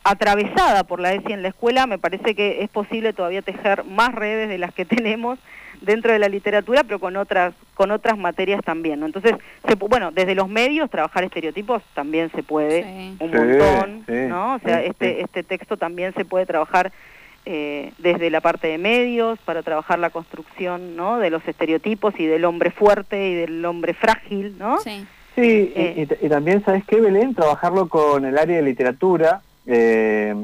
atravesada 0.10 0.84
por 0.84 1.00
la 1.00 1.14
ESI 1.14 1.34
en 1.34 1.42
la 1.42 1.50
escuela, 1.50 1.88
me 1.88 1.98
parece 1.98 2.36
que 2.36 2.62
es 2.64 2.70
posible 2.70 3.14
todavía 3.14 3.42
tejer 3.42 3.84
más 3.84 4.14
redes 4.14 4.50
de 4.50 4.58
las 4.58 4.74
que 4.74 4.86
tenemos 5.04 5.40
dentro 5.82 6.12
de 6.12 6.18
la 6.20 6.28
literatura, 6.28 6.84
pero 6.84 6.98
con 7.00 7.16
otras 7.18 7.54
con 7.76 7.92
otras 7.92 8.18
materias 8.18 8.62
también. 8.66 9.00
¿no? 9.00 9.06
Entonces, 9.06 9.34
se 9.68 9.76
bueno, 9.76 10.12
desde 10.12 10.34
los 10.34 10.50
medios 10.50 10.90
trabajar 10.90 11.24
estereotipos 11.24 11.84
también 11.94 12.32
se 12.32 12.42
puede 12.42 12.84
Sí. 12.84 13.16
un 13.20 13.32
Sí, 13.32 13.38
montón, 13.38 14.04
sí, 14.08 14.14
¿no? 14.28 14.56
O 14.56 14.60
sea, 14.60 14.80
sí, 14.82 14.86
este 14.88 15.14
sí. 15.16 15.22
este 15.22 15.44
texto 15.44 15.78
también 15.78 16.14
se 16.16 16.26
puede 16.26 16.46
trabajar 16.48 16.92
eh, 17.46 17.94
desde 18.00 18.30
la 18.30 18.42
parte 18.42 18.68
de 18.68 18.78
medios 18.78 19.40
para 19.46 19.62
trabajar 19.62 20.00
la 20.00 20.10
construcción, 20.10 20.96
¿no? 20.98 21.18
De 21.20 21.30
los 21.30 21.48
estereotipos 21.48 22.14
y 22.20 22.26
del 22.26 22.44
hombre 22.44 22.72
fuerte 22.72 23.30
y 23.30 23.36
del 23.36 23.64
hombre 23.64 23.94
frágil, 23.94 24.58
¿no? 24.58 24.80
Sí. 24.80 25.06
Sí, 25.36 25.42
y- 25.76 25.80
Eh. 25.80 26.08
y, 26.22 26.26
y 26.26 26.30
también, 26.30 26.64
¿sabes 26.66 26.84
qué, 26.86 27.00
Belén? 27.00 27.36
Trabajarlo 27.36 27.88
con 27.88 28.26
el 28.26 28.38
área 28.40 28.56
de 28.58 28.64
literatura, 28.64 29.42
eh, 29.68 30.36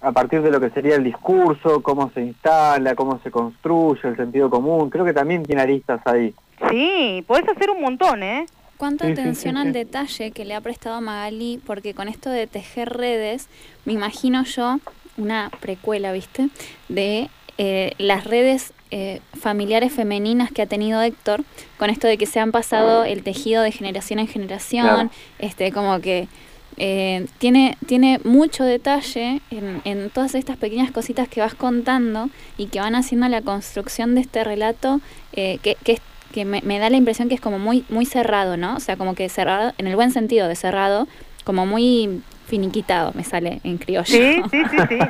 a 0.00 0.12
partir 0.12 0.40
de 0.42 0.50
lo 0.50 0.60
que 0.60 0.70
sería 0.70 0.94
el 0.96 1.04
discurso, 1.04 1.82
cómo 1.82 2.10
se 2.14 2.20
instala, 2.22 2.94
cómo 2.94 3.20
se 3.22 3.30
construye, 3.30 4.00
el 4.08 4.16
sentido 4.16 4.48
común. 4.48 4.90
Creo 4.90 5.04
que 5.04 5.12
también 5.12 5.42
tiene 5.44 5.60
aristas 5.62 6.00
ahí. 6.06 6.32
Sí, 6.70 7.24
podés 7.26 7.48
hacer 7.48 7.70
un 7.70 7.82
montón, 7.82 8.22
¿eh? 8.22 8.46
Cuánta 8.76 9.06
Sí, 9.06 9.14
sí, 9.14 9.20
atención 9.20 9.56
sí, 9.56 9.60
al 9.60 9.72
detalle 9.72 10.30
que 10.30 10.44
le 10.44 10.54
ha 10.54 10.60
prestado 10.60 11.00
Magali, 11.00 11.60
porque 11.66 11.94
con 11.94 12.06
esto 12.08 12.30
de 12.30 12.46
tejer 12.46 12.90
redes, 12.90 13.48
me 13.84 13.92
imagino 13.92 14.44
yo 14.44 14.78
una 15.16 15.50
precuela, 15.60 16.12
¿viste? 16.12 16.48
De 16.88 17.28
eh, 17.58 17.94
las 17.98 18.22
redes 18.24 18.72
eh, 18.92 19.20
familiares 19.36 19.92
femeninas 19.92 20.52
que 20.52 20.62
ha 20.62 20.66
tenido 20.66 21.02
Héctor, 21.02 21.42
con 21.76 21.90
esto 21.90 22.06
de 22.06 22.16
que 22.18 22.26
se 22.26 22.38
han 22.38 22.52
pasado 22.52 23.02
el 23.04 23.24
tejido 23.24 23.62
de 23.64 23.72
generación 23.72 24.20
en 24.20 24.28
generación, 24.28 24.86
Claro. 24.86 25.10
este, 25.40 25.72
como 25.72 26.00
que 26.00 26.28
eh, 26.78 27.26
tiene, 27.38 27.76
tiene 27.86 28.20
mucho 28.24 28.64
detalle 28.64 29.40
en, 29.50 29.80
en 29.84 30.10
todas 30.10 30.34
estas 30.34 30.56
pequeñas 30.56 30.90
cositas 30.90 31.28
que 31.28 31.40
vas 31.40 31.54
contando 31.54 32.30
y 32.56 32.66
que 32.66 32.80
van 32.80 32.94
haciendo 32.94 33.28
la 33.28 33.42
construcción 33.42 34.14
de 34.14 34.20
este 34.22 34.44
relato 34.44 35.00
eh, 35.32 35.58
que, 35.62 35.76
que, 36.32 36.44
me, 36.44 36.60
me 36.62 36.78
da 36.78 36.88
la 36.90 36.96
impresión 36.96 37.28
que 37.28 37.34
es 37.34 37.40
como 37.40 37.58
muy, 37.58 37.84
muy 37.88 38.06
cerrado, 38.06 38.56
¿no? 38.56 38.76
O 38.76 38.80
sea, 38.80 38.96
como 38.96 39.14
que 39.14 39.28
cerrado, 39.28 39.72
en 39.78 39.86
el 39.86 39.96
buen 39.96 40.10
sentido 40.12 40.46
de 40.48 40.54
cerrado, 40.56 41.08
como 41.44 41.66
muy 41.66 42.22
finiquitado, 42.46 43.12
me 43.14 43.24
sale 43.24 43.60
en 43.64 43.78
criollo. 43.78 44.04
Sí, 44.06 44.40
sí, 44.50 44.62
sí, 44.70 44.76
sí. 44.88 44.98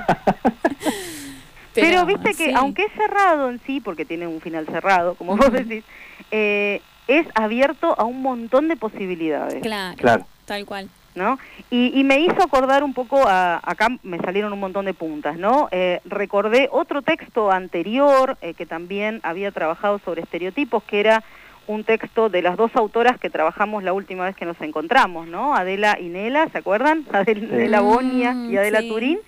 Pero, 1.75 2.05
viste 2.07 2.31
que 2.31 2.47
sí. 2.47 2.53
aunque 2.57 2.83
es 2.87 2.93
cerrado 2.93 3.51
en 3.51 3.61
sí, 3.65 3.81
porque 3.81 4.05
tiene 4.05 4.27
un 4.27 4.41
final 4.41 4.67
cerrado, 4.67 5.15
como 5.15 5.37
vos 5.37 5.53
decís, 5.53 5.85
eh, 6.33 6.81
es 7.07 7.27
abierto 7.35 7.95
a 7.99 8.05
un 8.05 8.21
montón 8.23 8.67
de 8.69 8.77
posibilidades, 8.77 9.63
Claro, 9.63 9.97
Claro. 9.97 10.27
tal 10.45 10.65
cual. 10.67 10.89
¿No? 11.19 11.39
Y, 11.71 11.93
y 11.99 12.05
me 12.05 12.21
hizo 12.21 12.43
acordar 12.43 12.83
un 12.83 12.95
poco, 12.95 13.29
a, 13.29 13.61
acá 13.63 13.89
me 14.03 14.19
salieron 14.21 14.53
un 14.53 14.61
montón 14.61 14.87
de 14.87 14.95
puntas, 14.95 15.37
¿no? 15.37 15.69
Eh, 15.73 16.01
recordé 16.07 16.69
otro 16.73 17.03
texto 17.03 17.51
anterior 17.51 18.39
eh, 18.41 18.55
que 18.55 18.65
también 18.65 19.21
había 19.23 19.51
trabajado 19.51 19.99
sobre 20.05 20.23
estereotipos, 20.23 20.83
que 20.85 21.01
era 21.01 21.23
un 21.67 21.85
texto 21.85 22.31
de 22.31 22.41
las 22.41 22.57
dos 22.57 22.75
autoras 22.77 23.19
que 23.19 23.29
trabajamos 23.29 23.83
la 23.85 23.93
última 23.93 24.25
vez 24.25 24.35
que 24.35 24.47
nos 24.47 24.59
encontramos, 24.63 25.27
¿no? 25.27 25.55
Adela 25.55 25.99
y 26.01 26.09
Nela, 26.09 26.49
¿se 26.51 26.57
acuerdan? 26.59 27.05
Adela. 27.13 27.81
Bonia 27.83 28.33
y 28.49 28.57
Adela 28.57 28.81
Sí. 28.81 28.89
Turín. 28.89 29.19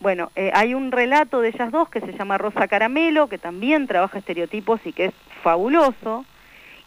Bueno, 0.00 0.30
eh, 0.36 0.50
hay 0.52 0.74
un 0.74 0.90
relato 0.90 1.40
de 1.40 1.48
ellas 1.50 1.70
dos 1.70 1.88
que 1.88 2.00
se 2.00 2.12
llama 2.12 2.38
Rosa 2.38 2.66
Caramelo, 2.68 3.28
que 3.28 3.38
también 3.38 3.86
trabaja 3.86 4.18
estereotipos 4.18 4.80
y 4.84 4.92
que 4.92 5.06
es 5.06 5.14
fabuloso, 5.42 6.24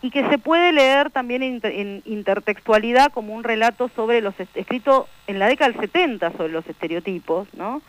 y 0.01 0.12
que 0.12 0.27
se 0.29 0.38
puede 0.38 0.72
leer 0.72 1.10
también 1.12 1.44
en, 1.44 1.56
inter- 1.56 1.74
en 1.74 2.01
intertextualidad 2.06 3.12
como 3.12 3.34
un 3.34 3.44
relato 3.44 3.89
sobre 3.96 4.22
los 4.22 4.34
escrito 4.56 5.08
en 5.27 5.39
la 5.39 5.48
década 5.48 5.72
del 5.72 5.82
70 5.82 6.32
sobre 6.32 6.53
los 6.53 6.65
estereotipos, 6.68 7.48
¿no? 7.53 7.82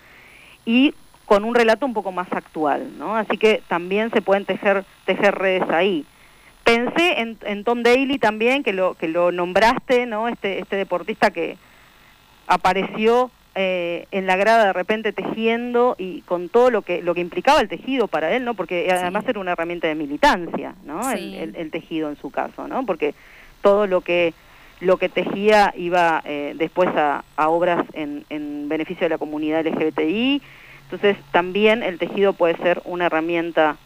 Y 0.64 0.94
con 1.26 1.44
un 1.44 1.54
relato 1.54 1.86
un 1.86 1.94
poco 1.94 2.10
más 2.10 2.26
actual, 2.32 2.98
¿no? 2.98 3.16
Así 3.16 3.38
que 3.38 3.62
también 3.68 4.10
se 4.10 4.22
pueden 4.22 4.44
tejer, 4.44 4.84
tejer 5.06 5.36
redes 5.36 5.68
ahí. 5.70 6.04
Pensé 6.64 7.20
en, 7.20 7.38
en 7.42 7.62
Tom 7.64 7.82
Daly 7.84 8.18
también, 8.18 8.64
que 8.64 8.72
lo, 8.72 8.94
que 8.94 9.06
lo 9.06 9.30
nombraste, 9.30 10.06
¿no? 10.06 10.26
Este, 10.26 10.58
este 10.58 10.74
deportista 10.76 11.30
que 11.30 11.56
apareció 12.48 13.30
eh, 13.54 14.06
en 14.12 14.26
la 14.26 14.36
grada 14.36 14.66
de 14.66 14.72
repente 14.72 15.12
tejiendo 15.12 15.96
y 15.98 16.22
con 16.22 16.48
todo 16.48 16.70
lo 16.70 16.82
que 16.82 17.02
lo 17.02 17.14
que 17.14 17.20
implicaba 17.20 17.60
el 17.60 17.68
tejido 17.68 18.06
para 18.08 18.34
él, 18.36 18.44
¿no? 18.44 18.54
Porque 18.54 18.88
además 18.92 19.24
era 19.26 19.40
una 19.40 19.52
herramienta 19.52 19.88
de 19.88 19.94
militancia, 19.96 20.74
¿no? 20.84 21.10
El, 21.10 21.18
Sí. 21.18 21.36
el- 21.36 21.56
el 21.56 21.70
tejido 21.70 22.08
en 22.10 22.16
su 22.16 22.30
caso, 22.30 22.68
¿no? 22.68 22.86
Porque 22.86 23.14
todo 23.62 23.86
lo 23.86 24.00
que 24.02 24.34
lo 24.80 24.96
que 24.96 25.08
tejía 25.10 25.74
iba 25.76 26.22
eh, 26.24 26.54
después 26.56 26.88
a, 26.96 27.22
a 27.36 27.48
obras 27.50 27.84
en, 27.92 28.24
en 28.30 28.68
beneficio 28.68 29.04
de 29.04 29.10
la 29.10 29.18
comunidad 29.18 29.66
LGBTI. 29.66 30.40
Entonces 30.84 31.16
también 31.32 31.82
el 31.82 31.98
tejido 31.98 32.32
puede 32.32 32.56
ser 32.56 32.80
una 32.84 33.06
herramienta 33.06 33.76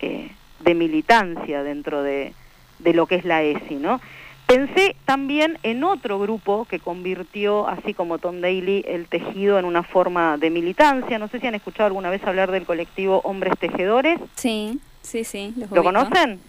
eh, 0.00 0.30
de 0.60 0.74
militancia 0.74 1.62
dentro 1.62 2.02
de, 2.02 2.34
de 2.78 2.92
lo 2.94 3.06
que 3.06 3.14
es 3.14 3.24
la 3.24 3.42
ESI, 3.42 3.76
¿no? 3.76 4.00
Pensé 4.46 4.94
también 5.06 5.58
en 5.62 5.84
otro 5.84 6.18
grupo 6.18 6.66
que 6.66 6.78
convirtió, 6.78 7.66
así 7.66 7.94
como 7.94 8.18
Tom 8.18 8.40
Daly, 8.40 8.84
el 8.86 9.06
tejido 9.08 9.58
en 9.58 9.64
una 9.64 9.82
forma 9.82 10.36
de 10.36 10.50
militancia. 10.50 11.18
No 11.18 11.28
sé 11.28 11.40
si 11.40 11.46
han 11.46 11.54
escuchado 11.54 11.86
alguna 11.86 12.10
vez 12.10 12.22
hablar 12.24 12.50
del 12.50 12.64
colectivo 12.64 13.20
Hombres 13.24 13.54
Tejedores. 13.58 14.20
Sí, 14.36 14.78
sí, 15.00 15.24
sí. 15.24 15.54
Los 15.56 15.70
¿Lo 15.70 15.80
ubico. 15.80 15.84
conocen? 15.84 16.40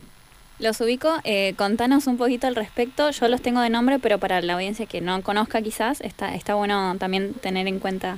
Los 0.59 0.81
ubico. 0.81 1.09
Eh, 1.23 1.53
contanos 1.57 2.07
un 2.07 2.17
poquito 2.17 2.47
al 2.47 2.55
respecto. 2.55 3.11
Yo 3.11 3.27
los 3.29 3.41
tengo 3.41 3.61
de 3.61 3.69
nombre, 3.69 3.97
pero 3.99 4.17
para 4.19 4.41
la 4.41 4.53
audiencia 4.55 4.85
que 4.85 4.99
no 4.99 5.21
conozca 5.21 5.61
quizás, 5.61 6.01
está, 6.01 6.35
está 6.35 6.55
bueno 6.55 6.97
también 6.97 7.33
tener 7.33 7.65
en 7.67 7.79
cuenta 7.79 8.17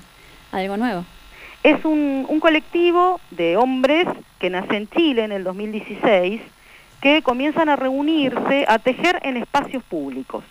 algo 0.51 0.77
nuevo. 0.77 1.05
Es 1.61 1.85
un, 1.85 2.25
un 2.27 2.39
colectivo 2.39 3.19
de 3.31 3.57
hombres 3.57 4.07
que 4.39 4.49
nace 4.49 4.75
en 4.75 4.87
Chile 4.89 5.23
en 5.23 5.31
el 5.31 5.43
2016 5.43 6.41
que 7.01 7.21
comienzan 7.21 7.69
a 7.69 7.75
reunirse 7.75 8.65
a 8.67 8.79
tejer 8.79 9.19
en 9.23 9.37
espacios 9.37 9.83
públicos. 9.83 10.43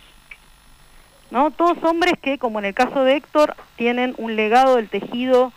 ¿No? 1.29 1.51
Todos 1.51 1.83
hombres 1.83 2.13
que, 2.21 2.37
como 2.37 2.59
en 2.59 2.65
el 2.65 2.73
caso 2.73 3.03
de 3.03 3.17
Héctor, 3.17 3.55
tienen 3.75 4.15
un 4.17 4.37
legado 4.37 4.77
del 4.77 4.87
tejido 4.87 5.51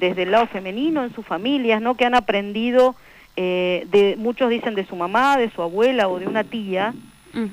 desde 0.00 0.24
el 0.24 0.32
lado 0.32 0.46
femenino 0.48 1.02
en 1.04 1.14
sus 1.14 1.24
familias, 1.24 1.80
¿no? 1.80 1.94
que 1.94 2.04
han 2.04 2.14
aprendido, 2.14 2.94
eh, 3.36 3.86
de, 3.90 4.16
muchos 4.18 4.50
dicen 4.50 4.74
de 4.74 4.84
su 4.84 4.94
mamá, 4.96 5.38
de 5.38 5.50
su 5.50 5.62
abuela 5.62 6.08
o 6.08 6.18
de 6.18 6.26
una 6.26 6.44
tía, 6.44 6.92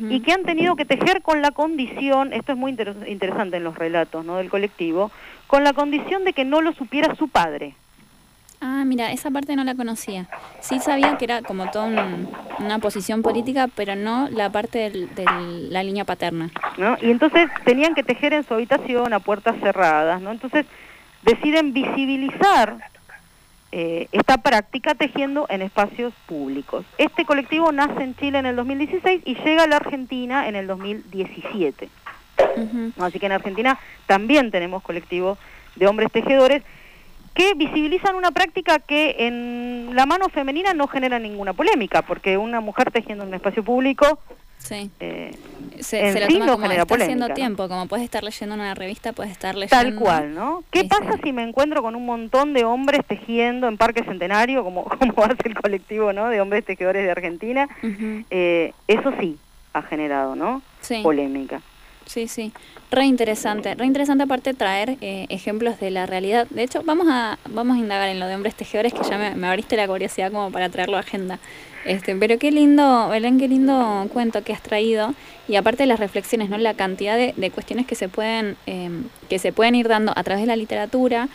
y 0.10 0.20
que 0.20 0.34
han 0.34 0.44
tenido 0.44 0.76
que 0.76 0.84
tejer 0.84 1.22
con 1.22 1.42
la 1.42 1.52
condición, 1.52 2.34
esto 2.34 2.52
es 2.52 2.58
muy 2.58 2.74
interes- 2.74 3.08
interesante 3.08 3.56
en 3.56 3.64
los 3.64 3.78
relatos 3.78 4.26
¿no? 4.26 4.36
del 4.36 4.50
colectivo, 4.50 5.10
con 5.48 5.64
la 5.64 5.72
condición 5.72 6.26
de 6.26 6.34
que 6.34 6.44
no 6.44 6.60
lo 6.60 6.74
supiera 6.74 7.16
su 7.16 7.30
padre. 7.30 7.76
Ah, 8.62 8.84
mira, 8.86 9.12
esa 9.14 9.32
parte 9.32 9.56
no 9.56 9.64
la 9.64 9.74
conocía. 9.76 10.28
Sí 10.60 10.80
sabía 10.80 11.18
que 11.18 11.24
era 11.26 11.42
como 11.42 11.72
toda 11.72 11.86
un- 11.86 12.28
una 12.60 12.80
posición 12.80 13.22
política, 13.22 13.70
pero 13.74 13.96
no 13.96 14.28
la 14.30 14.50
parte 14.52 14.90
de 14.90 15.26
la 15.70 15.82
línea 15.84 16.04
paterna. 16.04 16.50
¿no? 16.78 16.98
Y 17.02 17.10
entonces 17.10 17.50
tenían 17.64 17.96
que 17.96 18.04
tejer 18.04 18.34
en 18.34 18.44
su 18.46 18.54
habitación 18.54 19.14
a 19.14 19.20
puertas 19.20 19.56
cerradas, 19.62 20.22
¿no? 20.22 20.32
Entonces 20.32 20.66
deciden 21.24 21.74
visibilizar 21.74 22.78
eh, 23.72 24.08
esta 24.14 24.40
práctica 24.40 24.96
tejiendo 24.96 25.46
en 25.50 25.62
espacios 25.62 26.12
públicos. 26.26 26.86
Este 26.98 27.24
colectivo 27.24 27.72
nace 27.72 28.02
en 28.04 28.16
Chile 28.16 28.40
en 28.40 28.48
el 28.48 28.56
2016 28.56 29.22
y 29.26 29.36
llega 29.36 29.64
a 29.64 29.68
la 29.68 29.76
Argentina 29.76 30.48
en 30.48 30.56
el 30.56 30.66
2017. 30.68 31.88
Así 33.00 33.20
que 33.20 33.26
en 33.28 33.32
Argentina 33.32 33.78
también 34.08 34.50
tenemos 34.50 34.82
colectivo 34.82 35.38
de 35.76 35.86
hombres 35.88 36.12
tejedores 36.12 36.64
que 37.40 37.54
visibilizan 37.54 38.16
una 38.16 38.32
práctica 38.32 38.80
que 38.80 39.16
en 39.20 39.92
la 39.96 40.06
mano 40.06 40.28
femenina 40.28 40.74
no 40.74 40.88
genera 40.88 41.20
ninguna 41.20 41.54
polémica, 41.54 42.02
porque 42.02 42.38
una 42.38 42.60
mujer 42.60 42.92
tejiendo 42.92 43.24
en 43.24 43.30
un 43.30 43.36
espacio 43.36 43.64
público 43.64 44.20
Sí. 44.58 44.92
Eh, 45.00 45.32
se, 45.80 46.20
lo 46.20 46.28
toma 46.28 46.52
como 46.52 46.70
está 46.70 46.96
haciendo 46.96 47.30
tiempo, 47.30 47.70
como 47.70 47.88
puedes 47.88 48.04
estar 48.04 48.24
leyendo 48.24 48.56
una 48.56 48.76
revista, 48.76 49.14
puedes 49.14 49.32
estar 49.32 49.56
leyendo... 49.56 49.90
Tal 49.90 49.96
cual, 49.96 50.36
¿no? 50.36 50.66
¿Qué 50.70 50.84
pasa 50.84 51.18
si 51.24 51.32
me 51.32 51.44
encuentro 51.44 51.82
con 51.82 51.96
un 51.96 52.06
montón 52.06 52.52
de 52.52 52.66
hombres 52.66 53.06
tejiendo 53.08 53.70
en 53.70 53.78
Parque 53.78 54.04
Centenario, 54.04 54.66
como, 54.66 54.84
como 55.00 55.24
hace 55.24 55.48
el 55.48 55.56
colectivo, 55.56 56.12
¿no? 56.12 56.28
De 56.28 56.42
hombres 56.42 56.66
tejedores 56.66 57.06
de 57.06 57.12
Argentina. 57.12 57.70
Eh, 58.30 58.74
eso 58.90 59.14
sí 59.18 59.38
ha 59.72 59.82
generado, 59.82 60.36
¿no? 60.36 60.62
Sí. 60.82 61.00
Polémica. 61.04 61.62
Sí, 62.10 62.28
sí. 62.28 62.52
Re 62.90 63.06
interesante. 63.06 63.76
Re 63.76 63.86
interesante 63.86 64.24
aparte 64.24 64.56
traer 64.56 64.98
eh, 65.00 65.28
ejemplos 65.30 65.80
de 65.80 65.92
la 65.92 66.08
realidad. 66.08 66.48
De 66.50 66.64
hecho, 66.64 66.82
vamos 66.84 67.06
a, 67.08 67.38
vamos 67.48 67.78
a 67.78 67.80
indagar 67.80 68.10
en 68.10 68.20
lo 68.20 68.26
de 68.26 68.34
hombres 68.34 68.56
tejedores, 68.56 68.96
que 68.96 69.04
ya 69.08 69.20
me, 69.20 69.36
me 69.36 69.46
abriste 69.46 69.78
la 69.78 69.88
curiosidad 69.88 70.32
como 70.32 70.52
para 70.52 70.70
traerlo 70.70 70.98
a 70.98 71.02
agenda. 71.02 71.38
Este, 71.86 72.16
pero 72.16 72.40
qué 72.40 72.50
lindo, 72.50 73.10
Belén, 73.10 73.38
qué 73.38 73.48
lindo 73.48 74.08
cuento 74.12 74.44
que 74.44 74.54
has 74.54 74.64
traído. 74.64 75.14
Y 75.48 75.56
aparte 75.56 75.84
de 75.84 75.88
las 75.88 76.00
reflexiones, 76.00 76.50
¿no? 76.50 76.58
La 76.58 76.74
cantidad 76.74 77.16
de, 77.16 77.36
de 77.38 77.52
cuestiones 77.52 77.86
que 77.86 77.94
se 77.94 78.10
pueden, 78.10 78.58
em, 78.66 79.04
que 79.30 79.38
se 79.38 79.54
pueden 79.54 79.76
ir 79.76 79.88
dando 79.88 80.12
a 80.16 80.24
través 80.24 80.42
de 80.42 80.48
la 80.48 80.56
literatura, 80.56 81.30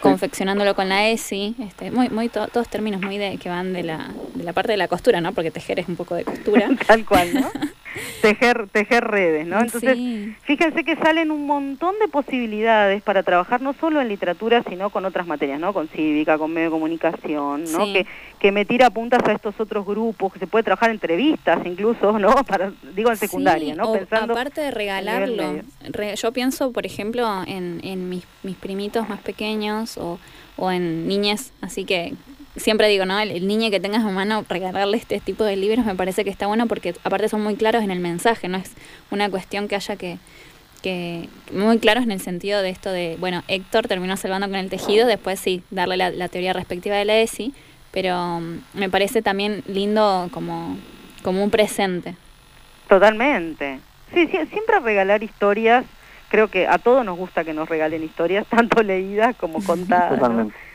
confeccionándolo 0.00 0.74
con 0.74 0.88
la 0.88 1.08
ESI, 1.08 1.54
este, 1.60 1.92
muy, 1.92 2.08
muy 2.08 2.28
todos 2.28 2.68
términos 2.68 3.00
muy 3.00 3.18
de 3.18 3.38
que 3.38 3.48
van 3.48 3.72
de 3.72 3.84
la, 3.84 4.10
de 4.34 4.42
la 4.42 4.52
parte 4.52 4.72
de 4.72 4.78
la 4.78 4.88
costura, 4.88 5.20
¿no? 5.20 5.32
Porque 5.32 5.52
tejer 5.52 5.78
es 5.78 5.88
un 5.88 5.94
poco 5.94 6.16
de 6.16 6.24
costura. 6.24 6.68
Tal 6.86 7.04
cual, 7.04 7.34
¿no? 7.34 7.50
tejer, 8.20 8.68
tejer 8.68 9.04
redes, 9.04 9.46
¿no? 9.46 9.60
Entonces, 9.60 9.98
fíjense 10.42 10.84
que 10.84 10.96
salen 10.96 11.30
un 11.30 11.46
montón 11.46 11.94
de 12.00 12.08
posibilidades 12.08 13.02
para 13.02 13.22
trabajar 13.22 13.60
no 13.60 13.72
solo 13.74 14.00
en 14.00 14.08
literatura, 14.08 14.62
sino 14.68 14.90
con 14.90 15.04
otras 15.04 15.26
materias, 15.26 15.60
¿no? 15.60 15.72
Con 15.72 15.88
cívica, 15.88 16.38
con 16.38 16.52
medio 16.52 16.68
de 16.68 16.72
comunicación, 16.72 17.64
¿no? 17.72 17.84
Que, 17.84 18.06
que 18.38 18.52
me 18.52 18.64
tira 18.64 18.90
puntas 18.90 19.22
a 19.26 19.32
estos 19.32 19.58
otros 19.60 19.86
grupos, 19.86 20.32
que 20.32 20.38
se 20.38 20.46
puede 20.46 20.64
trabajar 20.64 20.90
entrevistas 20.90 21.64
incluso, 21.64 22.18
¿no? 22.18 22.34
Para, 22.44 22.72
digo 22.94 23.10
en 23.10 23.16
secundaria, 23.16 23.74
¿no? 23.74 23.92
Pensando 23.92 24.34
aparte 24.34 24.60
de 24.60 24.70
regalarlo, 24.70 25.60
yo 26.16 26.32
pienso, 26.32 26.72
por 26.72 26.86
ejemplo, 26.86 27.42
en, 27.46 27.80
en 27.82 28.08
mis, 28.08 28.24
mis 28.42 28.56
primitos 28.56 29.08
más 29.08 29.20
pequeños 29.20 29.98
o, 29.98 30.18
o 30.56 30.70
en 30.70 31.06
niñas, 31.06 31.52
así 31.60 31.84
que 31.84 32.14
siempre 32.56 32.88
digo, 32.88 33.04
¿no? 33.04 33.18
El, 33.18 33.46
niño 33.46 33.70
que 33.70 33.80
tengas 33.80 34.04
a 34.04 34.10
mano, 34.10 34.44
regalarle 34.48 34.96
este 34.96 35.20
tipo 35.20 35.44
de 35.44 35.56
libros 35.56 35.84
me 35.84 35.94
parece 35.94 36.24
que 36.24 36.30
está 36.30 36.46
bueno 36.46 36.66
porque 36.66 36.94
aparte 37.04 37.28
son 37.28 37.42
muy 37.42 37.56
claros 37.56 37.82
en 37.82 37.90
el 37.90 38.00
mensaje, 38.00 38.48
no 38.48 38.58
es 38.58 38.72
una 39.10 39.30
cuestión 39.30 39.68
que 39.68 39.76
haya 39.76 39.96
que, 39.96 40.18
que 40.82 41.28
muy 41.52 41.78
claros 41.78 42.04
en 42.04 42.12
el 42.12 42.20
sentido 42.20 42.62
de 42.62 42.70
esto 42.70 42.90
de, 42.90 43.16
bueno, 43.18 43.42
Héctor 43.48 43.86
terminó 43.88 44.16
salvando 44.16 44.48
con 44.48 44.56
el 44.56 44.70
tejido, 44.70 45.06
después 45.06 45.40
sí, 45.40 45.62
darle 45.70 45.96
la, 45.96 46.28
teoría 46.28 46.52
respectiva 46.52 46.96
de 46.96 47.04
la 47.04 47.18
ESI, 47.18 47.54
pero 47.92 48.40
mm, 48.40 48.58
me 48.74 48.88
parece 48.88 49.22
también 49.22 49.62
lindo 49.66 50.28
como, 50.32 50.76
como 51.22 51.42
un 51.42 51.50
presente. 51.50 52.14
Totalmente. 52.88 53.80
Sí, 54.14 54.26
sí, 54.26 54.38
siempre 54.50 54.80
regalar 54.80 55.22
historias, 55.22 55.84
creo 56.30 56.48
que 56.48 56.66
a 56.66 56.78
todos 56.78 57.04
nos 57.04 57.18
gusta 57.18 57.44
que 57.44 57.52
nos 57.52 57.68
regalen 57.68 58.02
historias, 58.02 58.46
tanto 58.50 58.82
leídas 58.82 59.36
como 59.36 59.62
contadas. 59.62 60.18
Totalmente. 60.18 60.67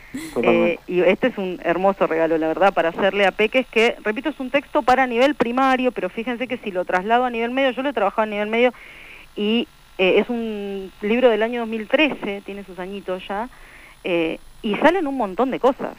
Eh, 0.43 0.79
y 0.88 1.01
este 1.01 1.27
es 1.27 1.38
un 1.38 1.60
hermoso 1.63 2.05
regalo, 2.08 2.38
la 2.38 2.48
verdad, 2.48 2.74
para 2.74 2.89
hacerle 2.89 3.25
a 3.25 3.32
Peques, 3.32 3.65
que, 3.67 3.96
repito, 4.03 4.29
es 4.29 4.39
un 4.39 4.51
texto 4.51 4.84
para 4.84 5.08
nivel 5.08 5.36
primario, 5.36 5.91
pero 5.91 6.10
fíjense 6.10 6.48
que 6.48 6.58
si 6.58 6.72
lo 6.72 6.86
traslado 6.86 7.25
a 7.25 7.29
nivel 7.29 7.51
medio, 7.51 7.72
yo 7.72 7.82
lo 7.82 7.89
he 7.89 7.93
trabajado 7.93 8.24
a 8.24 8.27
nivel 8.27 8.50
medio 8.50 8.74
y 9.35 9.68
eh, 9.98 10.20
es 10.20 10.29
un 10.29 10.92
libro 11.01 11.29
del 11.29 11.42
año 11.42 11.61
2013, 11.61 12.42
tiene 12.46 12.64
sus 12.64 12.77
añitos 12.79 13.27
ya, 13.27 13.50
eh, 14.03 14.40
y 14.61 14.75
salen 14.75 15.07
un 15.07 15.18
montón 15.18 15.51
de 15.51 15.59
cosas. 15.59 15.96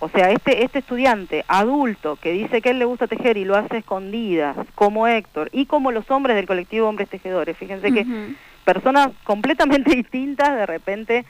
O 0.00 0.08
sea, 0.08 0.32
este, 0.32 0.64
este 0.64 0.80
estudiante 0.80 1.44
adulto 1.46 2.16
que 2.16 2.32
dice 2.32 2.60
que 2.60 2.70
él 2.70 2.80
le 2.80 2.84
gusta 2.84 3.06
tejer 3.06 3.36
y 3.36 3.44
lo 3.44 3.56
hace 3.56 3.78
escondidas, 3.78 4.56
como 4.74 5.06
Héctor, 5.06 5.48
y 5.52 5.66
como 5.66 5.92
los 5.92 6.10
hombres 6.10 6.34
del 6.34 6.46
colectivo 6.46 6.88
Hombres 6.88 7.08
Tejedores, 7.08 7.56
fíjense 7.56 7.92
que 7.92 8.04
personas 8.64 9.10
completamente 9.22 9.94
distintas 9.94 10.56
de 10.56 10.66
repente 10.66 11.24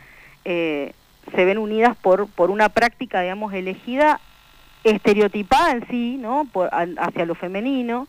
eh, 0.44 0.92
se 1.35 1.44
ven 1.44 1.58
unidas 1.58 1.96
por, 1.96 2.28
por 2.28 2.50
una 2.50 2.68
práctica, 2.68 3.22
digamos, 3.22 3.52
elegida, 3.52 4.20
estereotipada 4.85 5.72
en 5.72 5.87
sí, 5.88 6.16
¿no? 6.16 6.46
Por, 6.52 6.68
hacia 6.72 7.24
lo 7.24 7.35
femenino. 7.35 8.08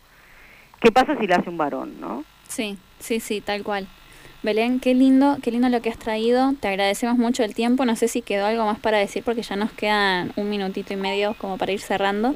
¿Qué 0.80 0.90
pasa 0.92 1.16
si 1.18 1.26
la 1.26 1.36
hace 1.36 1.50
un 1.50 1.56
varón, 1.56 2.00
no? 2.00 2.24
Sí, 2.48 2.78
sí, 2.98 3.20
sí, 3.20 3.40
tal 3.40 3.62
cual. 3.62 3.88
Belén, 4.44 4.78
qué 4.78 4.92
lindo, 4.92 5.38
qué 5.42 5.50
lindo 5.50 5.70
lo 5.70 5.80
que 5.80 5.88
has 5.88 5.96
traído. 5.96 6.52
Te 6.60 6.68
agradecemos 6.68 7.16
mucho 7.16 7.42
el 7.42 7.54
tiempo. 7.54 7.86
No 7.86 7.96
sé 7.96 8.08
si 8.08 8.20
quedó 8.20 8.44
algo 8.44 8.66
más 8.66 8.78
para 8.78 8.98
decir 8.98 9.22
porque 9.24 9.40
ya 9.40 9.56
nos 9.56 9.72
quedan 9.72 10.32
un 10.36 10.50
minutito 10.50 10.92
y 10.92 10.96
medio 10.96 11.34
como 11.38 11.56
para 11.56 11.72
ir 11.72 11.80
cerrando. 11.80 12.34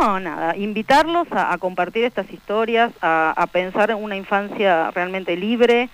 No, 0.00 0.18
nada. 0.20 0.56
Invitarlos 0.56 1.28
a, 1.32 1.56
compartir 1.58 2.04
estas 2.04 2.32
historias, 2.32 2.92
a, 3.02 3.46
pensar 3.52 3.90
en 3.90 4.02
una 4.02 4.16
infancia 4.16 4.90
realmente 4.92 5.36
libre, 5.36 5.90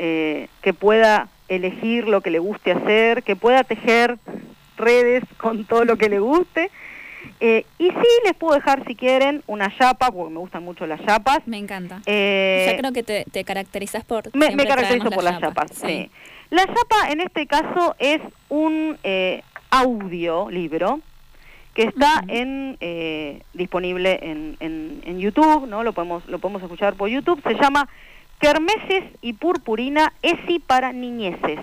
eh, 0.00 0.48
que 0.62 0.74
pueda 0.74 1.28
elegir 1.54 2.08
lo 2.08 2.20
que 2.20 2.30
le 2.30 2.38
guste 2.38 2.72
hacer, 2.72 3.22
que 3.22 3.36
pueda 3.36 3.64
tejer 3.64 4.18
redes 4.76 5.24
con 5.38 5.64
todo 5.64 5.84
lo 5.84 5.96
que 5.96 6.08
le 6.08 6.18
guste. 6.18 6.70
Eh, 7.40 7.64
y 7.78 7.88
sí, 7.88 8.08
les 8.24 8.34
puedo 8.34 8.54
dejar, 8.54 8.84
si 8.86 8.94
quieren, 8.94 9.42
una 9.46 9.72
chapa, 9.76 10.10
porque 10.10 10.32
me 10.32 10.38
gustan 10.38 10.64
mucho 10.64 10.86
las 10.86 11.04
chapas. 11.04 11.40
Me 11.46 11.58
encanta. 11.58 12.00
Eh, 12.06 12.68
Yo 12.70 12.78
creo 12.78 12.92
que 12.92 13.02
te, 13.02 13.24
te 13.30 13.44
caracterizas 13.44 14.04
por... 14.04 14.34
Me, 14.36 14.54
me 14.54 14.66
caracterizo 14.66 15.10
por 15.10 15.24
las 15.24 15.40
chapas, 15.40 15.70
sí. 15.72 16.10
La 16.50 16.66
chapa, 16.66 17.10
en 17.10 17.20
este 17.20 17.46
caso, 17.46 17.96
es 17.98 18.20
un 18.48 18.98
eh, 19.02 19.42
audio 19.70 20.50
libro 20.50 21.00
que 21.74 21.84
está 21.84 22.22
en 22.28 22.76
eh, 22.80 23.42
disponible 23.54 24.18
en, 24.22 24.56
en, 24.60 25.00
en, 25.04 25.18
YouTube, 25.18 25.66
¿no? 25.66 25.82
Lo 25.82 25.94
podemos, 25.94 26.26
lo 26.26 26.38
podemos 26.38 26.62
escuchar 26.62 26.94
por 26.94 27.08
YouTube. 27.08 27.42
Se 27.42 27.54
llama 27.54 27.88
Kermeses 28.42 29.04
y 29.20 29.34
purpurina, 29.34 30.12
ESI 30.20 30.58
para 30.58 30.92
niñeces. 30.92 31.60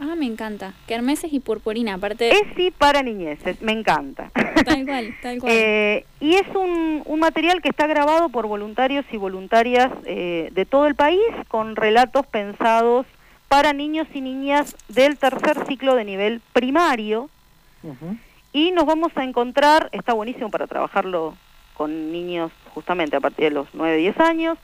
Ah, 0.00 0.14
me 0.16 0.24
encanta. 0.24 0.72
Kermeses 0.86 1.30
y 1.30 1.40
purpurina, 1.40 1.92
aparte... 1.92 2.30
ESI 2.30 2.70
para 2.70 3.02
niñeces, 3.02 3.60
me 3.60 3.72
encanta. 3.72 4.30
Tal 4.64 4.86
cual, 4.86 5.14
tal 5.22 5.38
cual. 5.40 5.52
Eh, 5.52 6.06
y 6.20 6.36
es 6.36 6.48
un, 6.54 7.02
un, 7.04 7.20
material 7.20 7.60
que 7.60 7.68
está 7.68 7.86
grabado 7.86 8.30
por 8.30 8.46
voluntarios 8.46 9.04
y 9.12 9.18
voluntarias 9.18 9.92
eh, 10.06 10.48
de 10.52 10.64
todo 10.64 10.86
el 10.86 10.94
país 10.94 11.20
con 11.48 11.76
relatos 11.76 12.26
pensados 12.26 13.04
para 13.48 13.74
niños 13.74 14.08
y 14.14 14.22
niñas 14.22 14.74
del 14.88 15.18
tercer 15.18 15.66
ciclo 15.66 15.96
de 15.96 16.06
nivel 16.06 16.40
primario. 16.54 17.28
Y 18.54 18.70
nos 18.70 18.86
vamos 18.86 19.12
a 19.16 19.24
encontrar, 19.24 19.90
está 19.92 20.14
buenísimo 20.14 20.50
para 20.50 20.66
trabajarlo 20.66 21.36
con 21.74 22.10
niños 22.10 22.52
justamente 22.72 23.16
a 23.16 23.20
partir 23.20 23.44
de 23.44 23.50
los 23.50 23.68
9, 23.74 23.98
10 23.98 24.20
años, 24.20 24.58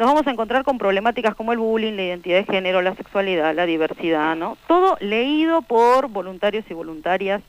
nos 0.00 0.08
vamos 0.08 0.26
a 0.26 0.30
encontrar 0.30 0.64
con 0.64 0.78
problemáticas 0.78 1.34
como 1.34 1.52
el 1.52 1.58
bullying, 1.58 1.92
la 1.92 2.04
identidad 2.04 2.38
de 2.38 2.44
género, 2.44 2.80
la 2.80 2.94
sexualidad, 2.94 3.54
la 3.54 3.66
diversidad, 3.66 4.34
¿no? 4.34 4.56
Todo 4.66 4.96
leído 4.98 5.60
por 5.60 6.08
voluntarios 6.08 6.64
y 6.70 6.72
voluntarias 6.72 7.42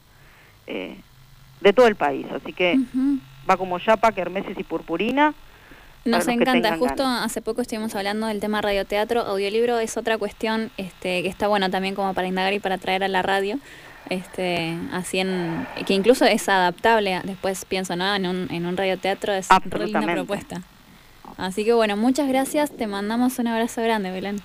eh, 0.67 0.97
de 1.61 1.71
todo 1.71 1.87
el 1.87 1.95
país. 1.95 2.25
Así 2.29 2.51
que 2.51 2.77
va 3.49 3.55
como 3.55 3.79
Yapa, 3.79 4.11
Kermesis 4.11 4.59
y 4.59 4.63
Purpurina. 4.63 5.33
Nos 6.03 6.27
encanta, 6.27 6.75
justo 6.75 7.05
hace 7.05 7.41
poco 7.41 7.61
estuvimos 7.61 7.95
hablando 7.95 8.27
del 8.27 8.41
tema 8.41 8.59
radioteatro, 8.59 9.21
audiolibro 9.21 9.79
es 9.79 9.95
otra 9.95 10.17
cuestión 10.17 10.71
este, 10.75 11.23
que 11.23 11.29
está 11.29 11.47
bueno 11.47 11.69
también 11.69 11.95
como 11.95 12.13
para 12.13 12.27
indagar 12.27 12.51
y 12.51 12.59
para 12.59 12.79
traer 12.79 13.05
a 13.05 13.07
la 13.07 13.21
radio, 13.21 13.59
este, 14.09 14.77
así 14.91 15.19
en, 15.19 15.65
que 15.85 15.93
incluso 15.93 16.25
es 16.25 16.49
adaptable, 16.49 17.21
después 17.23 17.63
pienso, 17.63 17.95
¿no? 17.95 18.13
En 18.13 18.25
un, 18.25 18.47
en 18.51 18.65
un 18.65 18.75
radioteatro 18.75 19.31
es 19.31 19.47
una 19.49 19.85
linda 19.85 20.13
propuesta. 20.13 20.63
Así 21.41 21.65
que 21.65 21.73
bueno, 21.73 21.97
muchas 21.97 22.27
gracias. 22.27 22.69
Te 22.69 22.85
mandamos 22.85 23.39
un 23.39 23.47
abrazo 23.47 23.81
grande, 23.81 24.11
Belén. 24.11 24.37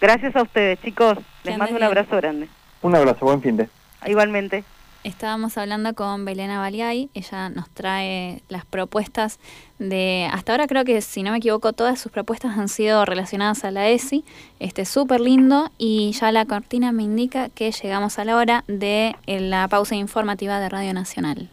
Gracias 0.00 0.34
a 0.34 0.42
ustedes, 0.42 0.80
chicos. 0.80 1.18
Les 1.44 1.58
mando 1.58 1.76
un 1.76 1.82
abrazo 1.82 2.16
grande. 2.16 2.48
Un 2.80 2.96
abrazo, 2.96 3.26
buen 3.26 3.42
fin 3.42 3.58
de. 3.58 3.68
Igualmente. 4.06 4.64
Estábamos 5.02 5.58
hablando 5.58 5.94
con 5.94 6.24
Belén 6.24 6.48
Baliay, 6.48 7.10
ella 7.12 7.50
nos 7.50 7.68
trae 7.68 8.40
las 8.48 8.64
propuestas 8.64 9.38
de, 9.78 10.26
hasta 10.32 10.52
ahora 10.52 10.66
creo 10.66 10.86
que 10.86 11.02
si 11.02 11.22
no 11.22 11.30
me 11.30 11.36
equivoco, 11.36 11.74
todas 11.74 12.00
sus 12.00 12.10
propuestas 12.10 12.56
han 12.56 12.70
sido 12.70 13.04
relacionadas 13.04 13.64
a 13.64 13.70
la 13.70 13.90
ESI, 13.90 14.24
este 14.60 14.86
súper 14.86 15.20
lindo 15.20 15.70
y 15.76 16.12
ya 16.12 16.32
la 16.32 16.46
cortina 16.46 16.90
me 16.92 17.02
indica 17.02 17.50
que 17.50 17.70
llegamos 17.70 18.18
a 18.18 18.24
la 18.24 18.36
hora 18.36 18.64
de 18.66 19.14
la 19.26 19.68
pausa 19.68 19.94
informativa 19.94 20.58
de 20.58 20.70
Radio 20.70 20.94
Nacional. 20.94 21.50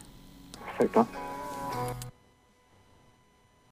Perfecto. 0.78 1.08